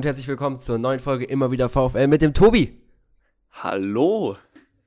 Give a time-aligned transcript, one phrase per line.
[0.00, 2.80] Und herzlich willkommen zur neuen Folge Immer wieder VfL mit dem Tobi.
[3.50, 4.34] Hallo.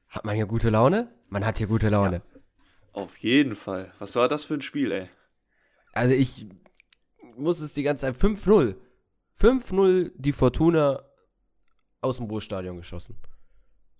[0.10, 1.14] Hat man hier gute Laune?
[1.30, 2.24] Man hat hier gute Laune.
[2.34, 2.42] Ja,
[2.94, 3.94] auf jeden Fall.
[4.00, 5.10] Was war das für ein Spiel, ey?
[5.94, 6.48] Also ich
[7.36, 8.76] muss es die ganze Zeit 5-0.
[9.40, 11.04] 5-0 die Fortuna
[12.02, 13.16] aus dem Ruhestadion geschossen.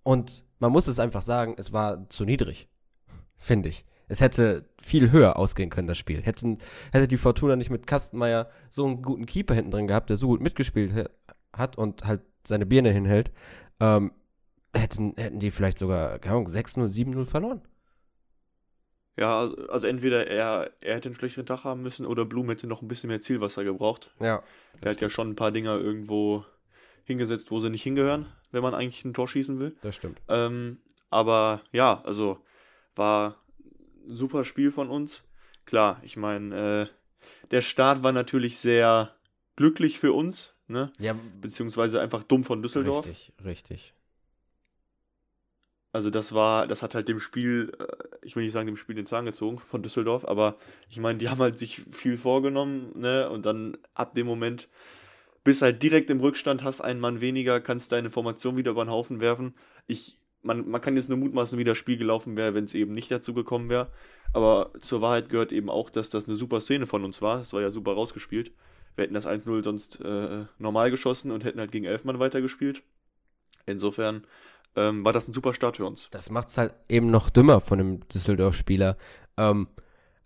[0.02, 2.68] Und man muss es einfach sagen, es war zu niedrig.
[3.36, 3.84] Finde ich.
[4.14, 6.22] Es hätte viel höher ausgehen können, das Spiel.
[6.22, 6.58] Hätten,
[6.92, 10.28] hätte die Fortuna nicht mit Kastenmeier so einen guten Keeper hinten drin gehabt, der so
[10.28, 11.10] gut mitgespielt
[11.52, 13.32] hat und halt seine Birne hinhält,
[13.80, 14.12] ähm,
[14.72, 17.62] hätten, hätten die vielleicht sogar, keine Ahnung, 6-0, 7-0 verloren.
[19.16, 22.68] Ja, also, also entweder er, er hätte einen schlechteren Tag haben müssen oder Blum hätte
[22.68, 24.14] noch ein bisschen mehr Zielwasser gebraucht.
[24.20, 24.44] Ja.
[24.80, 26.44] Er hat ja schon ein paar Dinger irgendwo
[27.02, 29.74] hingesetzt, wo sie nicht hingehören, wenn man eigentlich ein Tor schießen will.
[29.82, 30.20] Das stimmt.
[30.28, 30.78] Ähm,
[31.10, 32.38] aber ja, also
[32.94, 33.43] war
[34.08, 35.24] super Spiel von uns.
[35.64, 39.14] Klar, ich meine, äh, der Start war natürlich sehr
[39.56, 40.92] glücklich für uns, ne?
[40.98, 41.16] Ja.
[41.40, 43.06] Beziehungsweise einfach dumm von Düsseldorf.
[43.06, 43.94] Richtig, richtig.
[45.94, 47.86] Also das war, das hat halt dem Spiel, äh,
[48.22, 50.56] ich will nicht sagen dem Spiel den Zahn gezogen von Düsseldorf, aber
[50.90, 53.30] ich meine, die haben halt sich viel vorgenommen, ne?
[53.30, 54.68] Und dann ab dem Moment
[55.44, 58.90] bist halt direkt im Rückstand, hast einen Mann weniger, kannst deine Formation wieder über den
[58.90, 59.54] Haufen werfen.
[59.86, 62.92] Ich, man, man kann jetzt nur mutmaßen, wie das Spiel gelaufen wäre, wenn es eben
[62.92, 63.88] nicht dazu gekommen wäre.
[64.32, 67.40] Aber zur Wahrheit gehört eben auch, dass das eine super Szene von uns war.
[67.40, 68.52] Es war ja super rausgespielt.
[68.96, 72.82] Wir hätten das 1-0 sonst äh, normal geschossen und hätten halt gegen Elfmann weitergespielt.
[73.66, 74.24] Insofern
[74.76, 76.08] ähm, war das ein super Start für uns.
[76.10, 78.96] Das macht es halt eben noch dümmer von dem Düsseldorf-Spieler.
[79.36, 79.68] Ähm,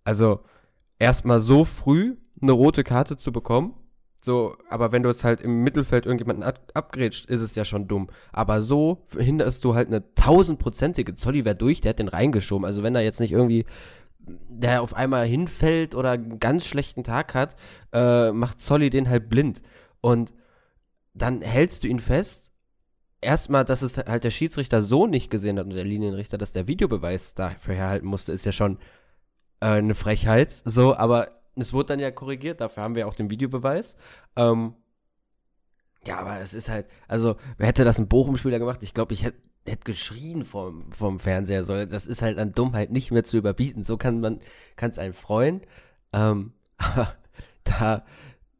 [0.05, 0.41] also
[0.99, 3.75] erstmal so früh eine rote Karte zu bekommen.
[4.21, 7.87] So, aber wenn du es halt im Mittelfeld irgendjemanden ab abgrätscht, ist es ja schon
[7.87, 8.09] dumm.
[8.33, 12.65] Aber so verhinderst du halt eine tausendprozentige Zolli wäre durch, der hat den reingeschoben.
[12.65, 13.65] Also wenn er jetzt nicht irgendwie
[14.49, 17.57] der auf einmal hinfällt oder einen ganz schlechten Tag hat,
[17.93, 19.63] äh, macht Zolli den halt blind.
[20.01, 20.35] Und
[21.15, 22.53] dann hältst du ihn fest
[23.21, 26.67] erstmal, dass es halt der Schiedsrichter so nicht gesehen hat und der Linienrichter, dass der
[26.67, 28.79] Videobeweis dafür herhalten musste, ist ja schon
[29.61, 30.53] äh, eine Frechheit.
[30.65, 33.97] So, aber es wurde dann ja korrigiert, dafür haben wir auch den Videobeweis.
[34.37, 34.75] Ähm,
[36.07, 38.81] ja, aber es ist halt, also, wer hätte das ein Bochum-Spieler gemacht?
[38.83, 39.39] Ich glaube, ich hätte
[39.69, 41.63] hätte geschrien vom, vom Fernseher.
[41.65, 43.83] So, das ist halt an Dummheit nicht mehr zu überbieten.
[43.83, 44.41] So kann man,
[44.77, 45.63] es einen freuen.
[46.13, 46.53] Ähm,
[47.65, 48.05] da,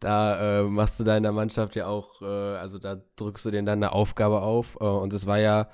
[0.01, 3.83] da äh, machst du deiner Mannschaft ja auch, äh, also da drückst du denen dann
[3.83, 4.77] eine Aufgabe auf.
[4.81, 5.69] Äh, und es war ja,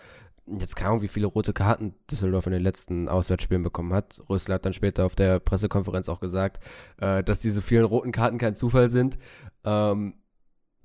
[0.47, 4.21] jetzt keine Ahnung, wie viele rote Karten Düsseldorf in den letzten Auswärtsspielen bekommen hat.
[4.29, 6.63] Rösler hat dann später auf der Pressekonferenz auch gesagt,
[6.99, 9.19] äh, dass diese vielen roten Karten kein Zufall sind.
[9.65, 10.15] Ähm,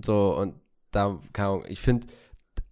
[0.01, 0.55] so, und
[0.91, 2.07] da, keine Ahnung, ich finde,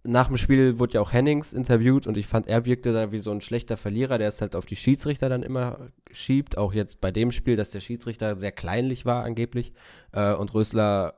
[0.04, 3.20] nach dem Spiel wurde ja auch Hennings interviewt und ich fand, er wirkte da wie
[3.20, 6.56] so ein schlechter Verlierer, der es halt auf die Schiedsrichter dann immer schiebt.
[6.56, 9.74] Auch jetzt bei dem Spiel, dass der Schiedsrichter sehr kleinlich war angeblich.
[10.12, 11.14] Äh, und Rösler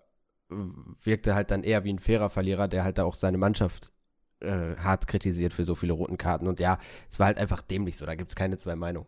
[1.02, 3.92] wirkte halt dann eher wie ein fairer Verlierer, der halt da auch seine Mannschaft
[4.40, 6.46] äh, hart kritisiert für so viele roten Karten.
[6.46, 6.78] Und ja,
[7.08, 9.06] es war halt einfach dämlich so, da gibt es keine zwei Meinungen.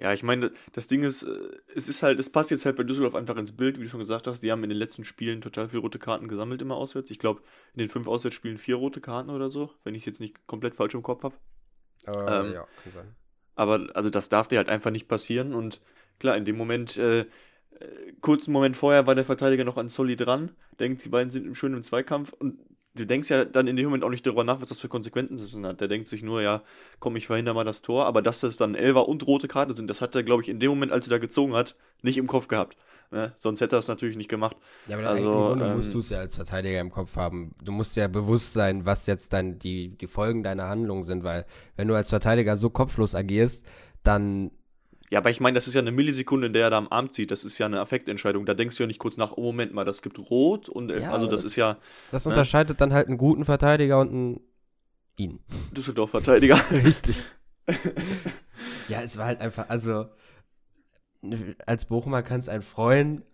[0.00, 1.28] Ja, ich meine, das Ding ist, äh,
[1.74, 4.00] es ist halt, es passt jetzt halt bei Düsseldorf einfach ins Bild, wie du schon
[4.00, 4.42] gesagt hast.
[4.42, 7.10] Die haben in den letzten Spielen total viele rote Karten gesammelt, immer auswärts.
[7.10, 7.42] Ich glaube,
[7.74, 10.74] in den fünf Auswärtsspielen vier rote Karten oder so, wenn ich es jetzt nicht komplett
[10.74, 11.34] falsch im Kopf habe.
[12.06, 13.14] Äh, ähm, ja, kann sein.
[13.56, 15.52] Aber also das darf dir halt einfach nicht passieren.
[15.52, 15.82] Und
[16.18, 17.26] klar, in dem Moment, äh, äh
[18.22, 21.74] kurzen Moment vorher war der Verteidiger noch an Soli dran, denkt, die beiden sind schön
[21.74, 22.58] im Zweikampf und
[23.00, 25.66] du denkst ja dann in dem Moment auch nicht darüber nach, was das für Konsequenzen
[25.66, 25.80] hat.
[25.80, 26.62] Der denkt sich nur, ja,
[26.98, 28.06] komm, ich verhindere mal das Tor.
[28.06, 30.60] Aber dass das dann Elfer und rote Karte sind, das hat er, glaube ich, in
[30.60, 32.76] dem Moment, als er da gezogen hat, nicht im Kopf gehabt.
[33.10, 33.32] Ne?
[33.38, 34.56] Sonst hätte er es natürlich nicht gemacht.
[34.86, 37.54] Ja, aber also, ähm, musst du es ja als Verteidiger im Kopf haben.
[37.62, 41.44] Du musst ja bewusst sein, was jetzt dann die, die Folgen deiner Handlung sind, weil
[41.76, 43.66] wenn du als Verteidiger so kopflos agierst,
[44.04, 44.52] dann
[45.10, 47.10] ja, aber ich meine, das ist ja eine Millisekunde, in der er da am Arm
[47.12, 47.32] zieht.
[47.32, 48.46] Das ist ja eine Affektentscheidung.
[48.46, 51.02] Da denkst du ja nicht kurz nach, oh Moment mal, das gibt Rot und äh,
[51.02, 51.78] ja, also das, das, ist ja.
[52.12, 52.30] Das ne?
[52.30, 54.40] unterscheidet dann halt einen guten Verteidiger und einen
[55.16, 55.40] ihn.
[55.76, 56.60] Düsseldorf-Verteidiger.
[56.70, 57.20] Richtig.
[58.88, 60.06] ja, es war halt einfach, also
[61.66, 63.24] als Bochumer kann es einen freuen.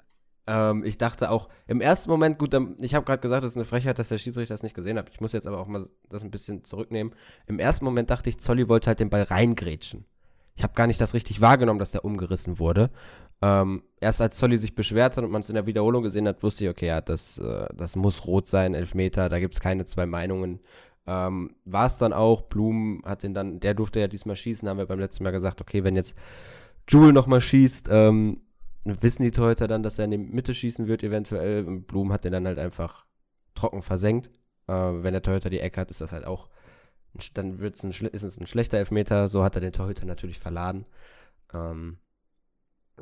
[0.47, 3.67] Ähm, ich dachte auch im ersten Moment, gut, ich habe gerade gesagt, das ist eine
[3.67, 5.11] Frechheit, dass der Schiedsrichter das nicht gesehen hat.
[5.11, 7.15] Ich muss jetzt aber auch mal das ein bisschen zurücknehmen.
[7.47, 10.07] Im ersten Moment dachte ich, Zolli wollte halt den Ball reingrätschen.
[10.57, 12.91] Ich habe gar nicht das richtig wahrgenommen, dass der umgerissen wurde.
[13.43, 16.43] Ähm, erst als Zolli sich beschwert hat und man es in der Wiederholung gesehen hat,
[16.43, 19.85] wusste ich, okay, ja, das, äh, das muss rot sein, Elfmeter, da gibt es keine
[19.85, 20.61] zwei Meinungen.
[21.07, 24.79] Ähm, War es dann auch, Blum hat den dann, der durfte ja diesmal schießen, haben
[24.79, 26.17] wir beim letzten Mal gesagt, okay, wenn jetzt
[26.89, 28.41] Jule nochmal schießt, ähm,
[28.85, 31.65] wissen die Torhüter dann, dass er in die Mitte schießen wird, eventuell.
[31.65, 33.05] Und Blum hat den dann halt einfach
[33.55, 34.31] trocken versenkt.
[34.69, 36.49] Äh, wenn der Torhüter die Ecke hat, ist das halt auch
[37.35, 39.29] dann wird's ein, ist es ein schlechter Elfmeter.
[39.29, 40.87] So hat er den Torhüter natürlich verladen.
[41.55, 41.99] Ähm,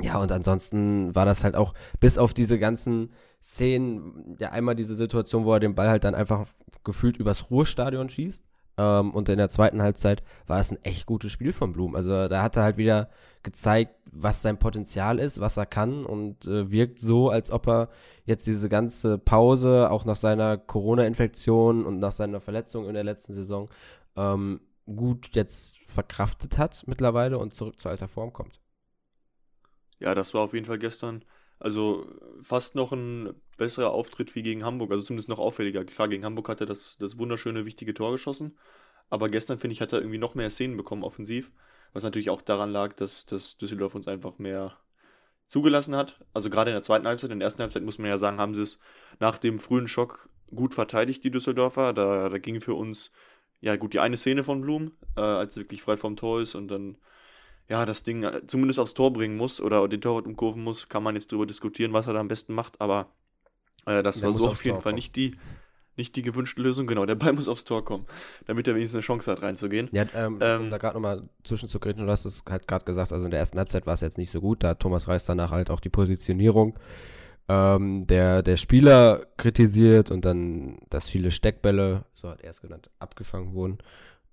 [0.00, 3.12] ja, und ansonsten war das halt auch, bis auf diese ganzen
[3.42, 6.46] Szenen, ja einmal diese Situation, wo er den Ball halt dann einfach
[6.82, 8.44] gefühlt übers Ruhrstadion schießt.
[8.76, 11.94] Ähm, und in der zweiten Halbzeit war es ein echt gutes Spiel von Blum.
[11.94, 13.08] Also da hat er halt wieder
[13.42, 17.88] gezeigt, was sein Potenzial ist, was er kann und äh, wirkt so, als ob er
[18.24, 23.34] jetzt diese ganze Pause, auch nach seiner Corona-Infektion und nach seiner Verletzung in der letzten
[23.34, 23.66] Saison,
[24.16, 28.60] ähm, gut jetzt verkraftet hat mittlerweile und zurück zu alter Form kommt.
[29.98, 31.24] Ja, das war auf jeden Fall gestern,
[31.58, 32.06] also
[32.42, 35.84] fast noch ein besserer Auftritt wie gegen Hamburg, also zumindest noch auffälliger.
[35.84, 38.58] Klar, gegen Hamburg hat er das, das wunderschöne, wichtige Tor geschossen,
[39.08, 41.52] aber gestern, finde ich, hat er irgendwie noch mehr Szenen bekommen offensiv,
[41.92, 44.76] was natürlich auch daran lag, dass, dass Düsseldorf uns einfach mehr
[45.46, 46.18] zugelassen hat.
[46.32, 48.54] Also gerade in der zweiten Halbzeit, in der ersten Halbzeit muss man ja sagen, haben
[48.54, 48.78] sie es
[49.20, 51.92] nach dem frühen Schock gut verteidigt, die Düsseldorfer.
[51.92, 53.10] Da, da ging für uns,
[53.60, 56.54] ja gut, die eine Szene von Blum, äh, als er wirklich frei vom Tor ist
[56.54, 56.96] und dann
[57.68, 61.02] ja, das Ding äh, zumindest aufs Tor bringen muss oder den Torwart umkurven muss, kann
[61.02, 63.08] man jetzt darüber diskutieren, was er da am besten macht, aber
[63.86, 65.36] äh, das der war so auf jeden Tor Fall nicht die,
[65.96, 66.86] nicht die gewünschte Lösung.
[66.86, 68.06] Genau, der Ball muss aufs Tor kommen,
[68.46, 69.88] damit er wenigstens eine Chance hat, reinzugehen.
[69.92, 73.24] Ja, ähm, ähm, um da gerade nochmal zwischenzugreifen, du hast es halt gerade gesagt, also
[73.24, 75.50] in der ersten Halbzeit war es jetzt nicht so gut, da hat Thomas Reis danach
[75.50, 76.78] halt auch die Positionierung
[77.48, 82.90] ähm, der, der Spieler kritisiert und dann, dass viele Steckbälle, so hat er es genannt,
[82.98, 83.78] abgefangen wurden.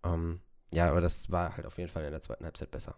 [0.04, 0.40] Ähm,
[0.74, 2.96] ja, aber das war halt auf jeden Fall in der zweiten Halbzeit besser.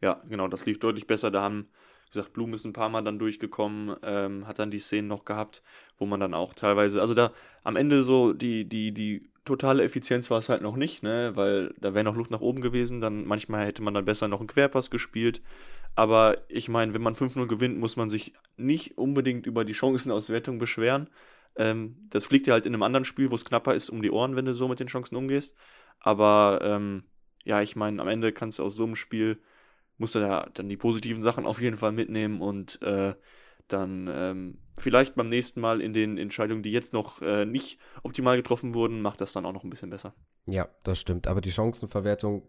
[0.00, 1.30] Ja, genau, das lief deutlich besser.
[1.30, 1.68] Da haben,
[2.06, 5.24] wie gesagt, Blum ist ein paar Mal dann durchgekommen, ähm, hat dann die Szenen noch
[5.24, 5.62] gehabt,
[5.98, 7.32] wo man dann auch teilweise, also da
[7.64, 11.74] am Ende so die, die, die totale Effizienz war es halt noch nicht, ne, weil
[11.78, 14.48] da wäre noch Luft nach oben gewesen, dann manchmal hätte man dann besser noch einen
[14.48, 15.42] Querpass gespielt.
[15.94, 20.58] Aber ich meine, wenn man 5-0 gewinnt, muss man sich nicht unbedingt über die Chancenauswertung
[20.58, 21.10] beschweren.
[21.56, 24.10] Ähm, das fliegt ja halt in einem anderen Spiel, wo es knapper ist, um die
[24.10, 25.54] Ohren, wenn du so mit den Chancen umgehst.
[25.98, 27.04] Aber ähm,
[27.44, 29.40] ja, ich meine, am Ende kannst du aus so einem Spiel
[30.00, 33.14] musst du da dann die positiven Sachen auf jeden Fall mitnehmen und äh,
[33.68, 38.36] dann ähm, vielleicht beim nächsten Mal in den Entscheidungen, die jetzt noch äh, nicht optimal
[38.36, 40.14] getroffen wurden, macht das dann auch noch ein bisschen besser.
[40.46, 41.26] Ja, das stimmt.
[41.26, 42.48] Aber die Chancenverwertung,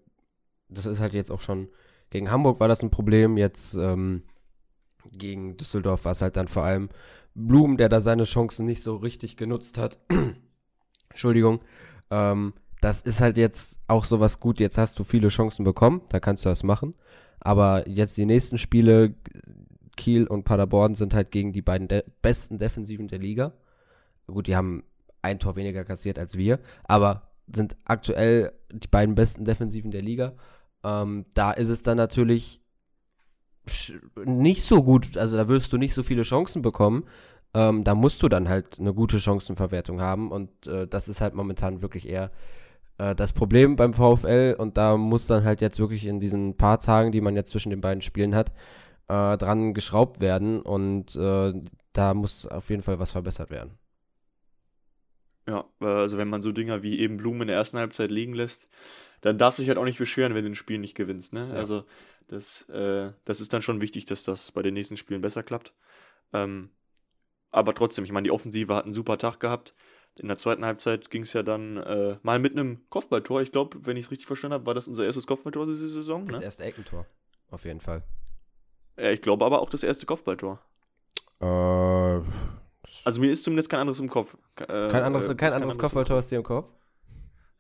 [0.70, 1.68] das ist halt jetzt auch schon,
[2.12, 4.24] gegen Hamburg war das ein Problem, jetzt ähm,
[5.12, 6.90] gegen Düsseldorf war es halt dann vor allem
[7.34, 9.98] Blum, der da seine Chancen nicht so richtig genutzt hat.
[11.10, 11.62] Entschuldigung.
[12.12, 14.60] Ähm, das ist halt jetzt auch sowas gut.
[14.60, 16.96] Jetzt hast du viele Chancen bekommen, da kannst du das machen.
[17.40, 19.16] Aber jetzt die nächsten Spiele,
[19.96, 23.54] Kiel und Paderborn, sind halt gegen die beiden de besten Defensiven der Liga.
[24.28, 24.84] Gut, die haben
[25.22, 30.34] ein Tor weniger kassiert als wir, aber sind aktuell die beiden besten Defensiven der Liga.
[30.84, 32.62] Ähm, da ist es dann natürlich
[34.26, 37.06] nicht so gut, also da wirst du nicht so viele Chancen bekommen.
[37.54, 41.34] Ähm, da musst du dann halt eine gute Chancenverwertung haben und äh, das ist halt
[41.34, 42.32] momentan wirklich eher
[42.98, 46.80] äh, das Problem beim VfL, und da muss dann halt jetzt wirklich in diesen paar
[46.80, 48.52] Tagen, die man jetzt zwischen den beiden Spielen hat,
[49.10, 51.54] äh, dran geschraubt werden und äh,
[51.92, 53.78] da muss auf jeden Fall was verbessert werden.
[55.46, 58.70] Ja, also wenn man so Dinger wie eben Blumen in der ersten Halbzeit liegen lässt,
[59.22, 61.34] dann darf sich halt auch nicht beschweren, wenn du ein Spiel nicht gewinnst.
[61.34, 61.48] Ne?
[61.50, 61.56] Ja.
[61.56, 61.86] Also
[62.28, 65.74] das, äh, das ist dann schon wichtig, dass das bei den nächsten Spielen besser klappt.
[66.34, 66.70] Ähm,
[67.52, 69.74] aber trotzdem, ich meine, die Offensive hat einen super Tag gehabt.
[70.16, 73.42] In der zweiten Halbzeit ging es ja dann äh, mal mit einem Kopfballtor.
[73.42, 76.26] Ich glaube, wenn ich es richtig verstanden habe, war das unser erstes Kopfballtor diese Saison.
[76.28, 76.46] Das ne?
[76.46, 77.06] erste Eckentor,
[77.50, 78.04] auf jeden Fall.
[78.98, 80.60] Ja, ich glaube aber auch das erste Kopfballtor.
[81.40, 81.46] Äh,
[83.04, 84.38] also mir ist zumindest kein anderes im Kopf.
[84.60, 86.70] Äh, kein anderes, kein, kein anderes Kopfballtor ist dir im Kopf?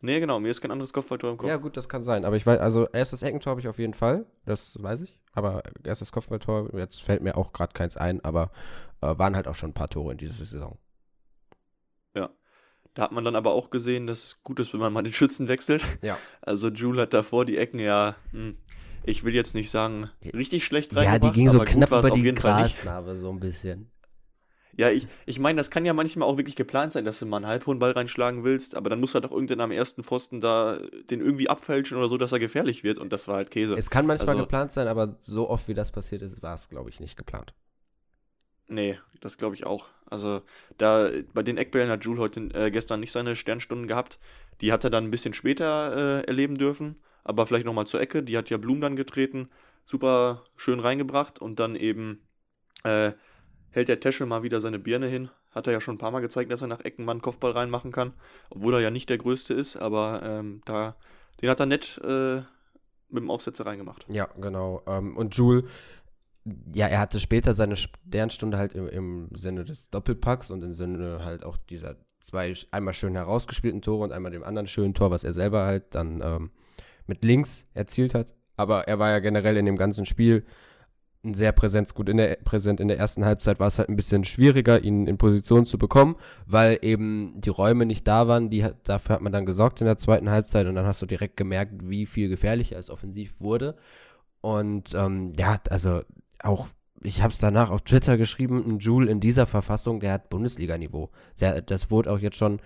[0.01, 1.47] Nee, genau, mir ist kein anderes Kopfballtor im Kopf.
[1.47, 2.25] Ja, gut, das kann sein.
[2.25, 5.19] Aber ich weiß, also erstes Eckentor habe ich auf jeden Fall, das weiß ich.
[5.33, 8.51] Aber erstes Kopfballtor, jetzt fällt mir auch gerade keins ein, aber
[9.01, 10.77] äh, waren halt auch schon ein paar Tore in dieser Saison.
[12.93, 15.13] Da hat man dann aber auch gesehen, dass es gut ist, wenn man mal den
[15.13, 15.83] Schützen wechselt.
[16.01, 16.17] Ja.
[16.41, 18.57] Also Jule hat davor die Ecken ja, hm,
[19.03, 21.23] ich will jetzt nicht sagen, richtig schlecht reingebracht.
[21.23, 23.91] Ja, die ging so knapp über die Grasnarbe so ein bisschen.
[24.77, 27.37] Ja, ich, ich meine, das kann ja manchmal auch wirklich geplant sein, dass du mal
[27.37, 30.79] einen halbhohen Ball reinschlagen willst, aber dann muss halt auch irgendwann am ersten Pfosten da
[31.09, 33.75] den irgendwie abfälschen oder so, dass er gefährlich wird und das war halt Käse.
[33.75, 36.69] Es kann manchmal also, geplant sein, aber so oft wie das passiert ist, war es,
[36.69, 37.53] glaube ich, nicht geplant.
[38.71, 39.89] Nee, das glaube ich auch.
[40.05, 40.41] Also
[40.77, 44.17] da bei den Eckbällen hat Jules heute äh, gestern nicht seine Sternstunden gehabt.
[44.61, 48.23] Die hat er dann ein bisschen später äh, erleben dürfen, aber vielleicht nochmal zur Ecke.
[48.23, 49.49] Die hat ja Blum dann getreten,
[49.85, 52.21] super schön reingebracht und dann eben
[52.83, 53.11] äh,
[53.71, 55.29] hält der Teschel mal wieder seine Birne hin.
[55.51, 57.51] Hat er ja schon ein paar Mal gezeigt, dass er nach Ecken mal einen Kopfball
[57.51, 58.13] reinmachen kann,
[58.49, 60.95] obwohl er ja nicht der Größte ist, aber ähm, da,
[61.41, 62.37] den hat er nett äh,
[63.09, 64.05] mit dem Aufsetzer reingemacht.
[64.07, 64.81] Ja, genau.
[64.87, 65.65] Ähm, und Jules
[66.73, 71.23] ja, er hatte später seine Sternstunde halt im, im, Sinne des Doppelpacks und im Sinne
[71.23, 75.23] halt auch dieser zwei einmal schön herausgespielten Tore und einmal dem anderen schönen Tor, was
[75.23, 76.51] er selber halt dann ähm,
[77.07, 78.33] mit links erzielt hat.
[78.57, 80.45] Aber er war ja generell in dem ganzen Spiel
[81.23, 82.79] sehr präsent, gut in der, präsent.
[82.79, 86.15] In der ersten Halbzeit war es halt ein bisschen schwieriger, ihn in Position zu bekommen,
[86.47, 88.49] weil eben die Räume nicht da waren.
[88.49, 91.37] Die, dafür hat man dann gesorgt in der zweiten Halbzeit und dann hast du direkt
[91.37, 93.75] gemerkt, wie viel gefährlicher es offensiv wurde.
[94.41, 96.01] Und ähm, ja, also
[96.41, 96.67] auch,
[97.03, 101.11] ich habe es danach auf Twitter geschrieben, ein Joule in dieser Verfassung, der hat Bundesliga-Niveau.
[101.67, 102.59] Das wurde auch jetzt schon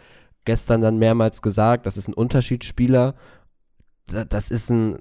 [0.45, 3.15] gestern dann mehrmals gesagt, das ist ein Unterschiedsspieler.
[4.07, 4.99] Das ist ein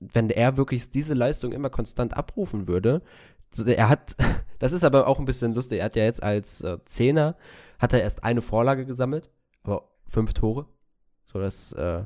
[0.00, 3.02] wenn er wirklich diese Leistung immer konstant abrufen würde,
[3.66, 4.16] er hat,
[4.58, 7.36] das ist aber auch ein bisschen lustig, er hat ja jetzt als äh, Zehner,
[7.78, 9.30] hat er erst eine Vorlage gesammelt,
[9.62, 10.66] aber fünf Tore.
[11.26, 12.04] So, das, äh,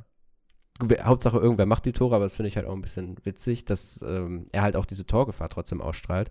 [0.80, 4.02] Hauptsache irgendwer macht die Tore, aber das finde ich halt auch ein bisschen witzig, dass
[4.02, 6.30] ähm, er halt auch diese Torgefahr trotzdem ausstrahlt.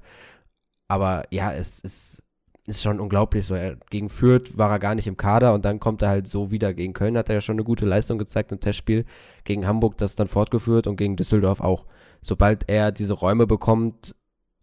[0.88, 2.24] Aber ja, es ist
[2.68, 3.46] ist schon unglaublich.
[3.46, 6.28] So, er, gegen Fürth war er gar nicht im Kader und dann kommt er halt
[6.28, 6.74] so wieder.
[6.74, 9.06] Gegen Köln hat er ja schon eine gute Leistung gezeigt im Testspiel.
[9.44, 11.86] Gegen Hamburg das dann fortgeführt und gegen Düsseldorf auch.
[12.22, 14.16] Sobald er diese Räume bekommt,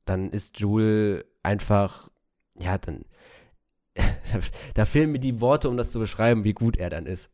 [0.05, 2.09] dann ist Jule einfach,
[2.59, 3.05] ja, dann,
[4.75, 7.31] da fehlen mir die Worte, um das zu beschreiben, wie gut er dann ist.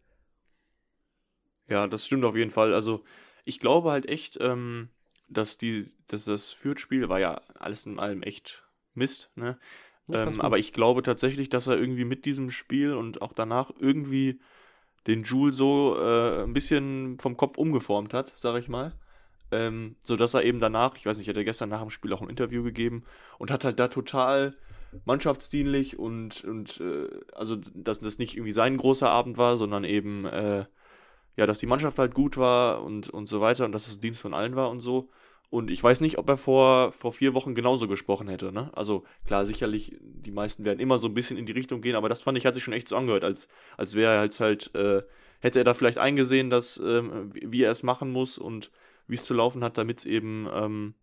[1.69, 2.75] Ja, das stimmt auf jeden Fall.
[2.75, 3.05] Also,
[3.45, 4.89] ich glaube halt echt, ähm,
[5.29, 9.59] dass die, dass das Fürth-Spiel war ja alles in allem echt Mist, ne?
[10.13, 14.41] Ähm, aber ich glaube tatsächlich, dass er irgendwie mit diesem Spiel und auch danach irgendwie
[15.07, 18.93] den Jule so äh, ein bisschen vom Kopf umgeformt hat, sag ich mal.
[19.51, 22.13] Ähm, so dass er eben danach, ich weiß nicht, hat er gestern nach dem Spiel
[22.13, 23.05] auch ein Interview gegeben
[23.39, 24.55] und hat halt da total
[25.05, 30.25] mannschaftsdienlich und, und äh, also, dass das nicht irgendwie sein großer Abend war, sondern eben,
[30.25, 30.65] äh,
[31.37, 34.23] ja, dass die Mannschaft halt gut war und, und so weiter und dass es Dienst
[34.23, 35.09] von allen war und so.
[35.55, 38.51] Und ich weiß nicht, ob er vor, vor vier Wochen genauso gesprochen hätte.
[38.51, 38.73] Ne?
[38.75, 42.09] Also klar, sicherlich, die meisten werden immer so ein bisschen in die Richtung gehen, aber
[42.09, 43.47] das fand ich, hat sich schon echt so angehört, als,
[43.77, 45.03] als wäre er jetzt halt, äh,
[45.39, 48.73] hätte er da vielleicht eingesehen, dass, ähm, wie er es machen muss und
[49.07, 50.95] wie es zu laufen hat, damit es eben ähm,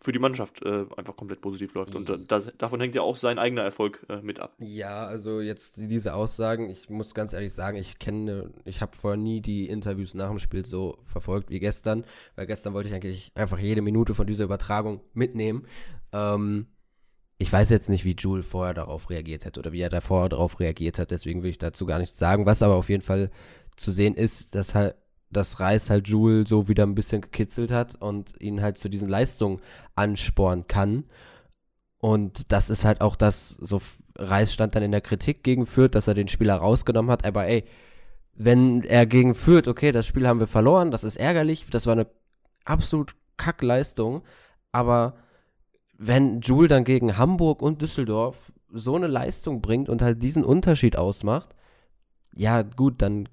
[0.00, 1.96] für die Mannschaft äh, einfach komplett positiv läuft.
[1.96, 4.54] Und das, davon hängt ja auch sein eigener Erfolg äh, mit ab.
[4.58, 9.16] Ja, also jetzt diese Aussagen, ich muss ganz ehrlich sagen, ich kenne, ich habe vorher
[9.16, 12.04] nie die Interviews nach dem Spiel so verfolgt wie gestern,
[12.36, 15.66] weil gestern wollte ich eigentlich einfach jede Minute von dieser Übertragung mitnehmen.
[16.12, 16.66] Ähm,
[17.38, 20.60] ich weiß jetzt nicht, wie Jules vorher darauf reagiert hat oder wie er davor darauf
[20.60, 22.46] reagiert hat, deswegen will ich dazu gar nichts sagen.
[22.46, 23.30] Was aber auf jeden Fall
[23.76, 24.94] zu sehen ist, dass halt
[25.30, 29.08] dass Reis halt Jules so wieder ein bisschen gekitzelt hat und ihn halt zu diesen
[29.08, 29.60] Leistungen
[29.94, 31.04] anspornen kann.
[31.98, 33.80] Und das ist halt auch das, so
[34.16, 37.46] Reis stand dann in der Kritik gegen Fürth, dass er den Spieler rausgenommen hat, aber
[37.46, 37.64] ey,
[38.34, 41.94] wenn er gegen Fürth, okay, das Spiel haben wir verloren, das ist ärgerlich, das war
[41.94, 42.06] eine
[42.64, 44.22] absolut Kackleistung,
[44.70, 45.14] aber
[45.96, 50.96] wenn Jules dann gegen Hamburg und Düsseldorf so eine Leistung bringt und halt diesen Unterschied
[50.96, 51.54] ausmacht,
[52.34, 53.28] ja gut, dann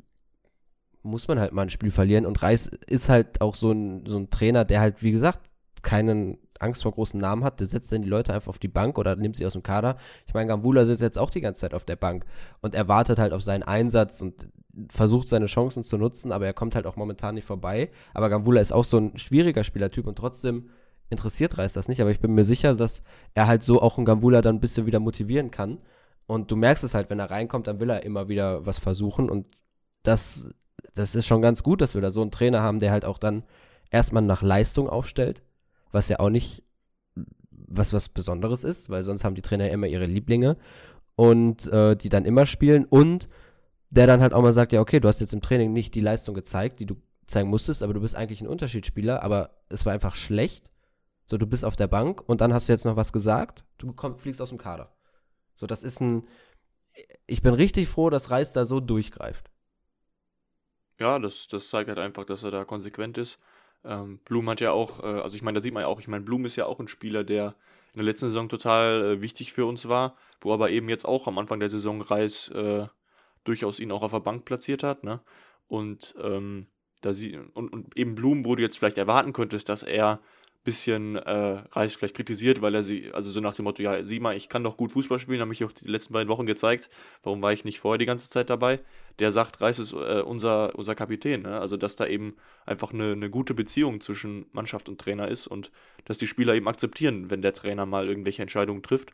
[1.06, 2.26] muss man halt mal ein Spiel verlieren.
[2.26, 5.42] Und Reis ist halt auch so ein, so ein Trainer, der halt, wie gesagt,
[5.82, 7.60] keinen Angst vor großen Namen hat.
[7.60, 9.98] Der setzt dann die Leute einfach auf die Bank oder nimmt sie aus dem Kader.
[10.26, 12.26] Ich meine, Gambula sitzt jetzt auch die ganze Zeit auf der Bank
[12.62, 14.50] und er wartet halt auf seinen Einsatz und
[14.90, 17.92] versucht seine Chancen zu nutzen, aber er kommt halt auch momentan nicht vorbei.
[18.14, 20.70] Aber Gambula ist auch so ein schwieriger Spielertyp und trotzdem
[21.10, 22.02] interessiert Reis das nicht.
[22.02, 23.04] Aber ich bin mir sicher, dass
[23.36, 25.80] er halt so auch einen Gambula dann ein bisschen wieder motivieren kann.
[26.28, 29.30] Und du merkst es halt, wenn er reinkommt, dann will er immer wieder was versuchen
[29.30, 29.46] und
[30.02, 30.50] das
[30.96, 33.20] das ist schon ganz gut, dass wir da so einen Trainer haben, der halt auch
[33.20, 33.44] dann
[33.92, 35.44] erstmal nach Leistung aufstellt,
[35.92, 36.64] was ja auch nicht
[37.68, 40.58] was was Besonderes ist, weil sonst haben die Trainer ja immer ihre Lieblinge
[41.16, 43.28] und äh, die dann immer spielen und
[43.90, 46.02] der dann halt auch mal sagt, ja okay, du hast jetzt im Training nicht die
[46.02, 46.96] Leistung gezeigt, die du
[47.28, 50.70] zeigen musstest, aber du bist eigentlich ein Unterschiedsspieler, aber es war einfach schlecht.
[51.28, 53.94] So, du bist auf der Bank und dann hast du jetzt noch was gesagt, du
[53.94, 54.96] komm, fliegst aus dem Kader.
[55.56, 56.28] So, das ist ein.
[57.26, 59.50] Ich bin richtig froh, dass Reis da so durchgreift.
[61.00, 63.40] Ja, das, das zeigt halt einfach, dass er da konsequent ist.
[63.84, 66.08] Ähm, Blum hat ja auch, äh, also ich meine, da sieht man ja auch, ich
[66.08, 67.56] meine, Blum ist ja auch ein Spieler, der
[67.94, 71.28] in der letzten Saison total äh, wichtig für uns war, wo aber eben jetzt auch
[71.28, 72.88] am Anfang der Saison Reis äh,
[73.44, 75.22] durchaus ihn auch auf der Bank platziert hat, ne?
[75.68, 76.68] Und ähm,
[77.02, 80.20] da sie und, und eben Blum, wo du jetzt vielleicht erwarten könntest, dass er
[80.66, 84.20] bisschen äh, Reis vielleicht kritisiert, weil er sie, also so nach dem Motto, ja, sieh
[84.20, 86.90] mal, ich kann doch gut Fußball spielen, habe ich auch die letzten beiden Wochen gezeigt,
[87.24, 88.80] warum war ich nicht vorher die ganze Zeit dabei?
[89.20, 91.62] Der sagt, Reis ist äh, unser, unser Kapitän, ne?
[91.62, 95.72] also dass da eben einfach eine, eine gute Beziehung zwischen Mannschaft und Trainer ist und
[96.04, 99.12] dass die Spieler eben akzeptieren, wenn der Trainer mal irgendwelche Entscheidungen trifft.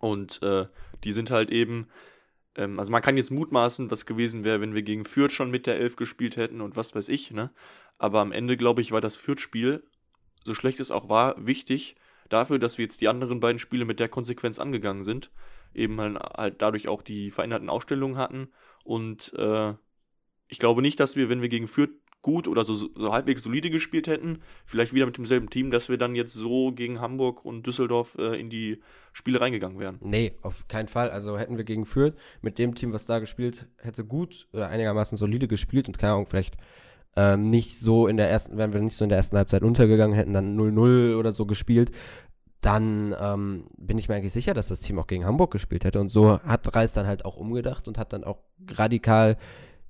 [0.00, 0.66] Und äh,
[1.02, 1.88] die sind halt eben,
[2.56, 5.66] ähm, also man kann jetzt mutmaßen, was gewesen wäre, wenn wir gegen Fürth schon mit
[5.66, 7.50] der Elf gespielt hätten und was weiß ich, ne?
[8.00, 9.82] Aber am Ende, glaube ich, war das Fürth-Spiel
[10.48, 11.94] so schlecht es auch war, wichtig
[12.28, 15.30] dafür, dass wir jetzt die anderen beiden Spiele mit der Konsequenz angegangen sind.
[15.74, 18.48] Eben halt dadurch auch die veränderten Ausstellungen hatten.
[18.84, 19.74] Und äh,
[20.48, 21.90] ich glaube nicht, dass wir, wenn wir gegen Fürth
[22.22, 25.98] gut oder so, so halbwegs solide gespielt hätten, vielleicht wieder mit demselben Team, dass wir
[25.98, 29.98] dann jetzt so gegen Hamburg und Düsseldorf äh, in die Spiele reingegangen wären.
[30.02, 31.10] Nee, auf keinen Fall.
[31.10, 35.16] Also hätten wir gegen Fürth mit dem Team, was da gespielt hätte, gut oder einigermaßen
[35.16, 36.56] solide gespielt und keine Ahnung, vielleicht
[37.18, 40.14] ähm, nicht so in der ersten, wenn wir nicht so in der ersten Halbzeit untergegangen
[40.14, 41.90] hätten, dann 0-0 oder so gespielt,
[42.60, 46.00] dann ähm, bin ich mir eigentlich sicher, dass das Team auch gegen Hamburg gespielt hätte.
[46.00, 48.38] Und so hat Reis dann halt auch umgedacht und hat dann auch
[48.70, 49.36] radikal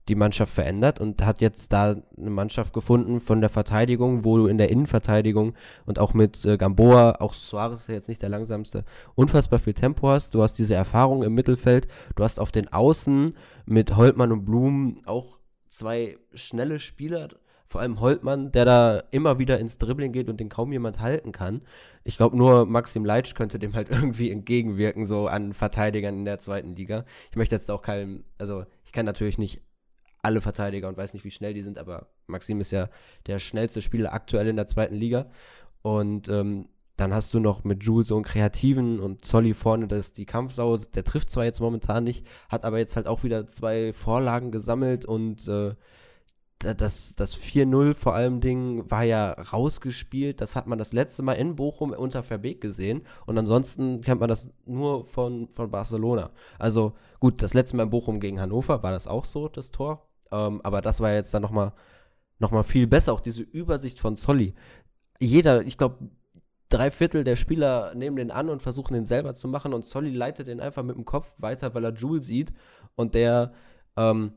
[0.09, 4.47] die Mannschaft verändert und hat jetzt da eine Mannschaft gefunden von der Verteidigung, wo du
[4.47, 5.53] in der Innenverteidigung
[5.85, 8.85] und auch mit äh, Gamboa, auch Suarez ist jetzt nicht der langsamste,
[9.17, 10.35] unfassbar viel Tempo hast.
[10.35, 11.89] Du hast diese Erfahrung im Mittelfeld.
[12.17, 13.35] Du hast auf den Außen
[13.67, 15.38] mit Holtmann und Blum auch
[15.71, 17.29] zwei schnelle Spieler.
[17.67, 21.33] Vor allem Holtmann, der da immer wieder ins Dribbling geht und den kaum jemand halten
[21.33, 21.63] kann.
[22.03, 26.39] Ich glaube, nur Maxim Leitsch könnte dem halt irgendwie entgegenwirken, so an Verteidigern in der
[26.39, 27.05] zweiten Liga.
[27.31, 29.61] Ich möchte jetzt auch keinem, also ich kann natürlich nicht
[30.23, 32.89] alle Verteidiger und weiß nicht, wie schnell die sind, aber Maxim ist ja
[33.27, 35.31] der schnellste Spieler aktuell in der zweiten Liga.
[35.83, 40.09] Und ähm, dann hast du noch mit Jules so einen Kreativen und Zolli vorne, das
[40.09, 40.77] ist die Kampfsau.
[40.77, 45.07] Der trifft zwar jetzt momentan nicht, hat aber jetzt halt auch wieder zwei Vorlagen gesammelt
[45.07, 45.77] und äh,
[46.59, 50.41] das, das 4-0 vor allem Ding war ja rausgespielt.
[50.41, 53.03] Das hat man das letzte Mal in Bochum unter Verbeek gesehen.
[53.27, 56.33] Und ansonsten kennt man das nur von, von Barcelona.
[56.59, 60.09] Also gut, das letzte Mal in Bochum gegen Hannover war das auch so, das Tor.
[60.33, 61.75] Ähm, aber das war jetzt dann nochmal
[62.41, 64.55] noch mal viel besser, auch diese Übersicht von Zolli.
[65.21, 66.09] Jeder, ich glaube,
[66.69, 70.11] drei Viertel der Spieler nehmen den an und versuchen den selber zu machen und Zolli
[70.11, 72.53] leitet den einfach mit dem Kopf weiter, weil er Jules sieht
[72.95, 73.53] und der
[73.97, 74.33] ähm,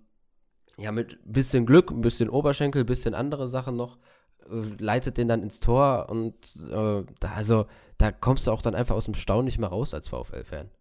[0.77, 3.97] ja mit bisschen Glück, ein bisschen Oberschenkel, bisschen andere Sachen noch
[4.49, 7.65] äh, leitet den dann ins Tor und äh, da, also
[7.97, 10.71] da kommst du auch dann einfach aus dem Staunen nicht mehr raus als VfL-Fan.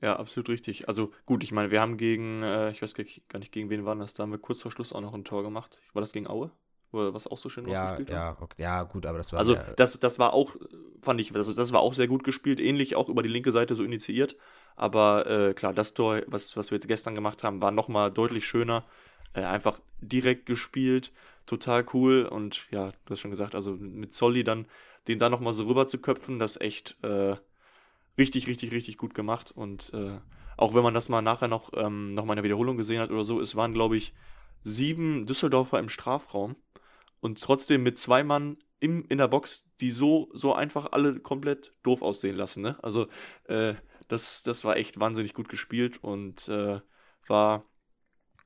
[0.00, 0.86] Ja, absolut richtig.
[0.86, 3.04] Also gut, ich meine, wir haben gegen, äh, ich weiß gar
[3.38, 5.42] nicht, gegen wen war das, da haben wir kurz vor Schluss auch noch ein Tor
[5.42, 5.80] gemacht.
[5.92, 6.52] War das gegen Aue?
[6.90, 9.38] Was auch so schön ja, gespielt ja, okay, ja, gut, aber das war.
[9.38, 10.56] Also, ja, das, das war auch,
[11.02, 13.74] fand ich, das, das war auch sehr gut gespielt, ähnlich auch über die linke Seite
[13.74, 14.36] so initiiert.
[14.74, 18.46] Aber äh, klar, das Tor, was, was wir jetzt gestern gemacht haben, war nochmal deutlich
[18.46, 18.84] schöner.
[19.34, 21.12] Äh, einfach direkt gespielt,
[21.46, 22.24] total cool.
[22.24, 24.66] Und ja, du hast schon gesagt, also mit Solly dann,
[25.08, 27.36] den da nochmal so rüber zu köpfen, das echt äh,
[28.16, 29.52] richtig, richtig, richtig gut gemacht.
[29.54, 30.18] Und äh,
[30.56, 33.10] auch wenn man das mal nachher noch, ähm, noch mal in der Wiederholung gesehen hat
[33.10, 34.12] oder so, es waren, glaube ich,
[34.64, 36.56] sieben Düsseldorfer im Strafraum
[37.20, 41.74] und trotzdem mit zwei Mann im, in der Box, die so, so einfach alle komplett
[41.82, 42.62] doof aussehen lassen.
[42.62, 42.78] Ne?
[42.82, 43.08] Also
[43.44, 43.74] äh,
[44.08, 46.80] das, das war echt wahnsinnig gut gespielt und äh,
[47.26, 47.64] war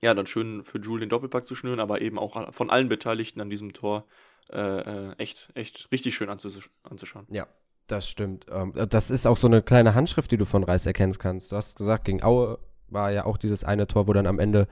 [0.03, 3.41] ja dann schön für Jules den Doppelpack zu schnüren, aber eben auch von allen Beteiligten
[3.41, 4.07] an diesem Tor
[4.51, 7.27] äh, äh echt, echt richtig schön anzusch anzuschauen.
[7.31, 7.47] Ja,
[7.87, 8.47] das stimmt.
[8.51, 11.53] Ähm, das ist auch so eine kleine Handschrift, die du von Reis erkennen kannst.
[11.53, 14.67] Du hast gesagt, gegen Aue war ja auch dieses eine Tor, wo dann am Ende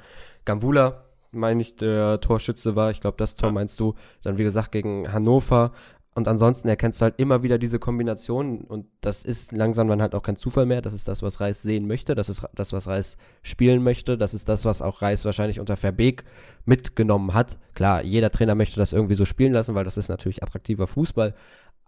[0.44, 2.90] Gambula, meine ich, der Torschütze war.
[2.90, 3.95] Ich glaube, das Tor meinst du.
[4.23, 5.73] Dann, wie gesagt, gegen Hannover.
[6.16, 10.16] Und ansonsten erkennst du halt immer wieder diese Kombination und das ist langsam dann halt
[10.16, 10.83] auch kein Zufall mehr.
[10.83, 12.16] Das ist das, was Reis sehen möchte.
[12.16, 14.19] Das ist das, was Reis spielen möchte.
[14.19, 16.25] Das ist das, was auch Reis wahrscheinlich unter Verbeek
[16.64, 17.59] mitgenommen hat.
[17.75, 21.33] Klar, jeder Trainer möchte das irgendwie so spielen lassen, weil das ist natürlich attraktiver Fußball.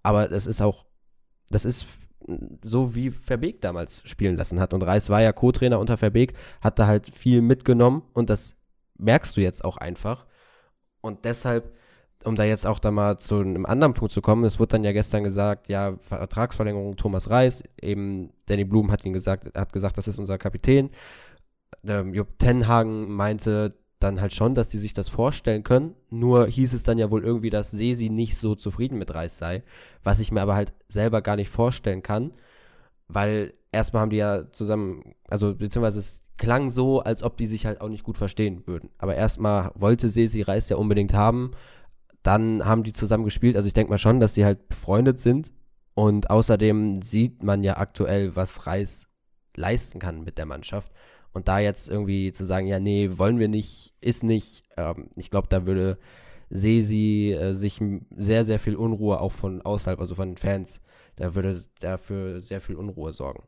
[0.04, 0.86] Aber es ist auch
[1.52, 1.86] das ist
[2.64, 4.72] so wie Verbeek damals spielen lassen hat.
[4.72, 8.56] Und Reis war ja Co-Trainer unter Verbeek, hat da halt viel mitgenommen und das
[9.02, 10.26] merkst du jetzt auch einfach.
[11.00, 11.74] Und deshalb,
[12.24, 14.84] um da jetzt auch da mal zu einem anderen Punkt zu kommen, es wurde dann
[14.84, 19.98] ja gestern gesagt, ja, Vertragsverlängerung Thomas Reis, eben Danny Blum hat ihn gesagt, hat gesagt,
[19.98, 20.90] das ist unser Kapitän.
[21.84, 25.94] Ähm, Jupp Tenhagen meinte, dann halt schon, dass sie sich das vorstellen können.
[26.10, 29.62] Nur hieß es dann ja wohl irgendwie, dass Sesi nicht so zufrieden mit Reis sei,
[30.02, 32.32] was ich mir aber halt selber gar nicht vorstellen kann,
[33.08, 37.80] weil erstmal haben die ja zusammen, also beziehungsweise klang so, als ob die sich halt
[37.80, 38.90] auch nicht gut verstehen würden.
[38.98, 41.52] Aber erstmal wollte Sesi Reis ja unbedingt haben,
[42.22, 45.52] dann haben die zusammen gespielt, also ich denke mal schon, dass sie halt befreundet sind
[45.94, 49.08] und außerdem sieht man ja aktuell, was Reis
[49.56, 50.92] leisten kann mit der Mannschaft.
[51.32, 55.30] Und da jetzt irgendwie zu sagen, ja, nee, wollen wir nicht, ist nicht, ähm, ich
[55.30, 55.98] glaube, da würde
[56.50, 57.80] Sesi äh, sich
[58.16, 60.80] sehr, sehr viel Unruhe auch von außerhalb, also von den Fans,
[61.16, 63.44] da würde dafür sehr viel Unruhe sorgen.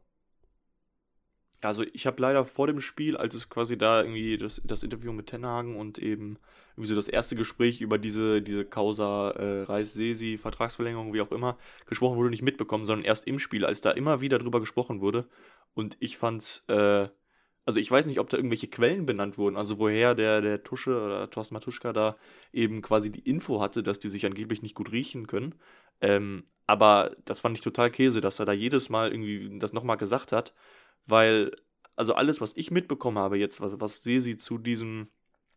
[1.64, 5.12] Also ich habe leider vor dem Spiel, als es quasi da irgendwie das, das Interview
[5.12, 6.38] mit Tenhagen und eben
[6.72, 11.56] irgendwie so das erste Gespräch über diese, diese Causa äh, Reis-Sesi, Vertragsverlängerung, wie auch immer,
[11.86, 15.26] gesprochen wurde, nicht mitbekommen, sondern erst im Spiel, als da immer wieder drüber gesprochen wurde.
[15.74, 17.08] Und ich fand's äh,
[17.66, 21.02] also ich weiß nicht, ob da irgendwelche Quellen benannt wurden, also woher der, der Tusche
[21.02, 22.16] oder Thorsten Matuschka da
[22.52, 25.54] eben quasi die Info hatte, dass die sich angeblich nicht gut riechen können.
[26.00, 29.96] Ähm, aber das fand ich total Käse, dass er da jedes Mal irgendwie das nochmal
[29.96, 30.52] gesagt hat,
[31.06, 31.52] weil,
[31.96, 35.08] also alles, was ich mitbekommen habe jetzt, was, was Sesi zu diesem,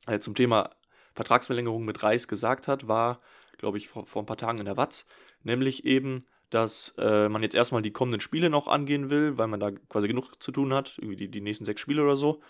[0.05, 0.71] äh, zum Thema
[1.13, 3.21] Vertragsverlängerung mit Reis gesagt hat, war,
[3.57, 5.05] glaube ich, vor, vor, ein paar Tagen in der Watz,
[5.43, 9.60] nämlich eben, dass äh, man jetzt erstmal die kommenden Spiele noch angehen will, weil man
[9.60, 12.41] da quasi genug zu tun hat, irgendwie die, die nächsten sechs Spiele oder so.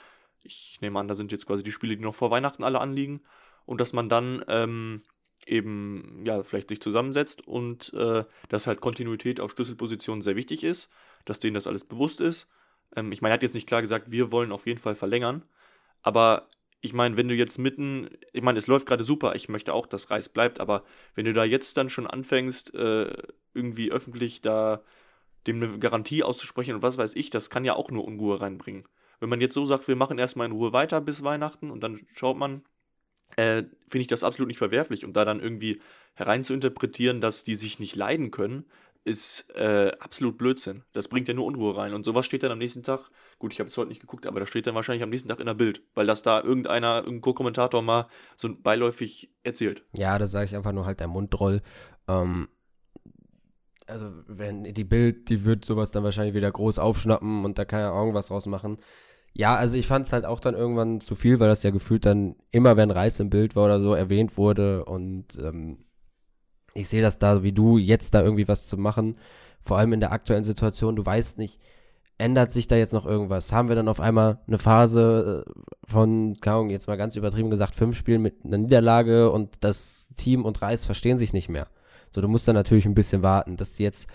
[0.43, 3.21] Ich nehme an, da sind jetzt quasi die Spiele, die noch vor Weihnachten alle anliegen.
[3.65, 5.03] Und dass man dann ähm,
[5.47, 10.89] eben, ja, vielleicht sich zusammensetzt und äh, dass halt Kontinuität auf Schlüsselpositionen sehr wichtig ist,
[11.25, 12.47] dass denen das alles bewusst ist.
[12.95, 15.43] Ähm, ich meine, er hat jetzt nicht klar gesagt, wir wollen auf jeden Fall verlängern,
[16.02, 16.50] aber
[16.82, 19.88] ich meine, wenn du jetzt mitten, ich meine, es läuft gerade super, ich möchte auch,
[19.88, 20.84] dass Reis bleibt, aber
[21.15, 23.12] wenn du da jetzt dann schon anfängst, äh,
[23.54, 24.82] irgendwie öffentlich da
[25.47, 28.88] dem eine Garantie auszusprechen und was weiß ich, das kann ja auch nur Unruhe reinbringen.
[29.19, 32.06] Wenn man jetzt so sagt, wir machen erstmal in Ruhe weiter bis Weihnachten und dann
[32.13, 32.63] schaut man,
[33.36, 35.06] äh, finde ich das absolut nicht verwerflich.
[35.06, 35.82] Und da dann irgendwie
[36.15, 38.65] hereinzuinterpretieren, dass die sich nicht leiden können,
[39.08, 40.84] ist äh, absolut Blödsinn.
[40.91, 41.93] Das bringt ja nur Unruhe rein.
[41.93, 44.41] Und sowas steht dann am nächsten Tag, gut, ich habe es heute nicht geguckt, aber
[44.41, 47.22] das steht dann wahrscheinlich am nächsten Tag in der Bild, weil das da irgendeiner, irgendein
[47.22, 49.86] Co-Kommentator mal so beiläufig erzählt.
[49.98, 51.62] Ja, das sage ich einfach nur halt der Mundroll.
[52.10, 52.50] Ähm,
[53.88, 57.80] also, wenn die Bild, die wird sowas dann wahrscheinlich wieder groß aufschnappen und da kann
[57.80, 58.78] ja irgendwas draus machen.
[59.34, 62.06] Ja, also ich fand es halt auch dann irgendwann zu viel, weil das ja gefühlt
[62.06, 64.84] dann immer, wenn Reis im Bild war oder so, erwähnt wurde.
[64.84, 65.86] Und ähm,
[66.77, 69.17] ich sehe das da wie du, jetzt da irgendwie was zu machen.
[69.63, 71.59] Vor allem in der aktuellen Situation, du weißt nicht,
[72.17, 73.51] ändert sich da jetzt noch irgendwas?
[73.51, 75.51] Haben wir dann auf einmal eine Phase äh,
[75.89, 80.07] von, keine Ahnung, jetzt mal ganz übertrieben gesagt, fünf Spielen mit einer Niederlage und das
[80.15, 81.67] Team und Reis verstehen sich nicht mehr.
[82.11, 84.07] So, du musst dann natürlich ein bisschen warten, dass die jetzt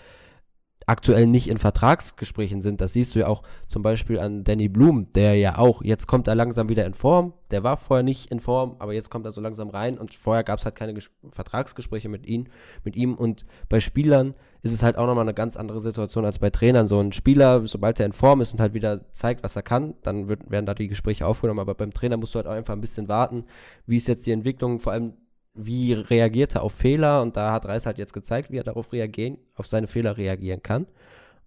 [0.87, 2.81] aktuell nicht in Vertragsgesprächen sind.
[2.81, 6.27] Das siehst du ja auch zum Beispiel an Danny Blum, der ja auch, jetzt kommt
[6.27, 7.33] er langsam wieder in Form.
[7.51, 10.43] Der war vorher nicht in Form, aber jetzt kommt er so langsam rein und vorher
[10.43, 12.47] gab es halt keine Ges Vertragsgespräche mit ihm,
[12.83, 13.15] mit ihm.
[13.15, 16.87] Und bei Spielern ist es halt auch nochmal eine ganz andere Situation als bei Trainern.
[16.87, 19.93] So ein Spieler, sobald er in Form ist und halt wieder zeigt, was er kann,
[20.03, 21.59] dann wird, werden da die Gespräche aufgenommen.
[21.59, 23.45] Aber beim Trainer musst du halt auch einfach ein bisschen warten,
[23.85, 25.13] wie ist jetzt die Entwicklung, vor allem
[25.53, 28.91] wie reagiert er auf Fehler und da hat Reis halt jetzt gezeigt, wie er darauf
[28.91, 30.87] reagieren, auf seine Fehler reagieren kann.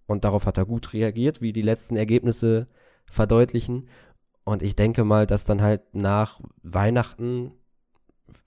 [0.05, 2.67] Und darauf hat er gut reagiert, wie die letzten Ergebnisse
[3.05, 3.89] verdeutlichen.
[4.45, 7.51] Und ich denke mal, dass dann halt nach Weihnachten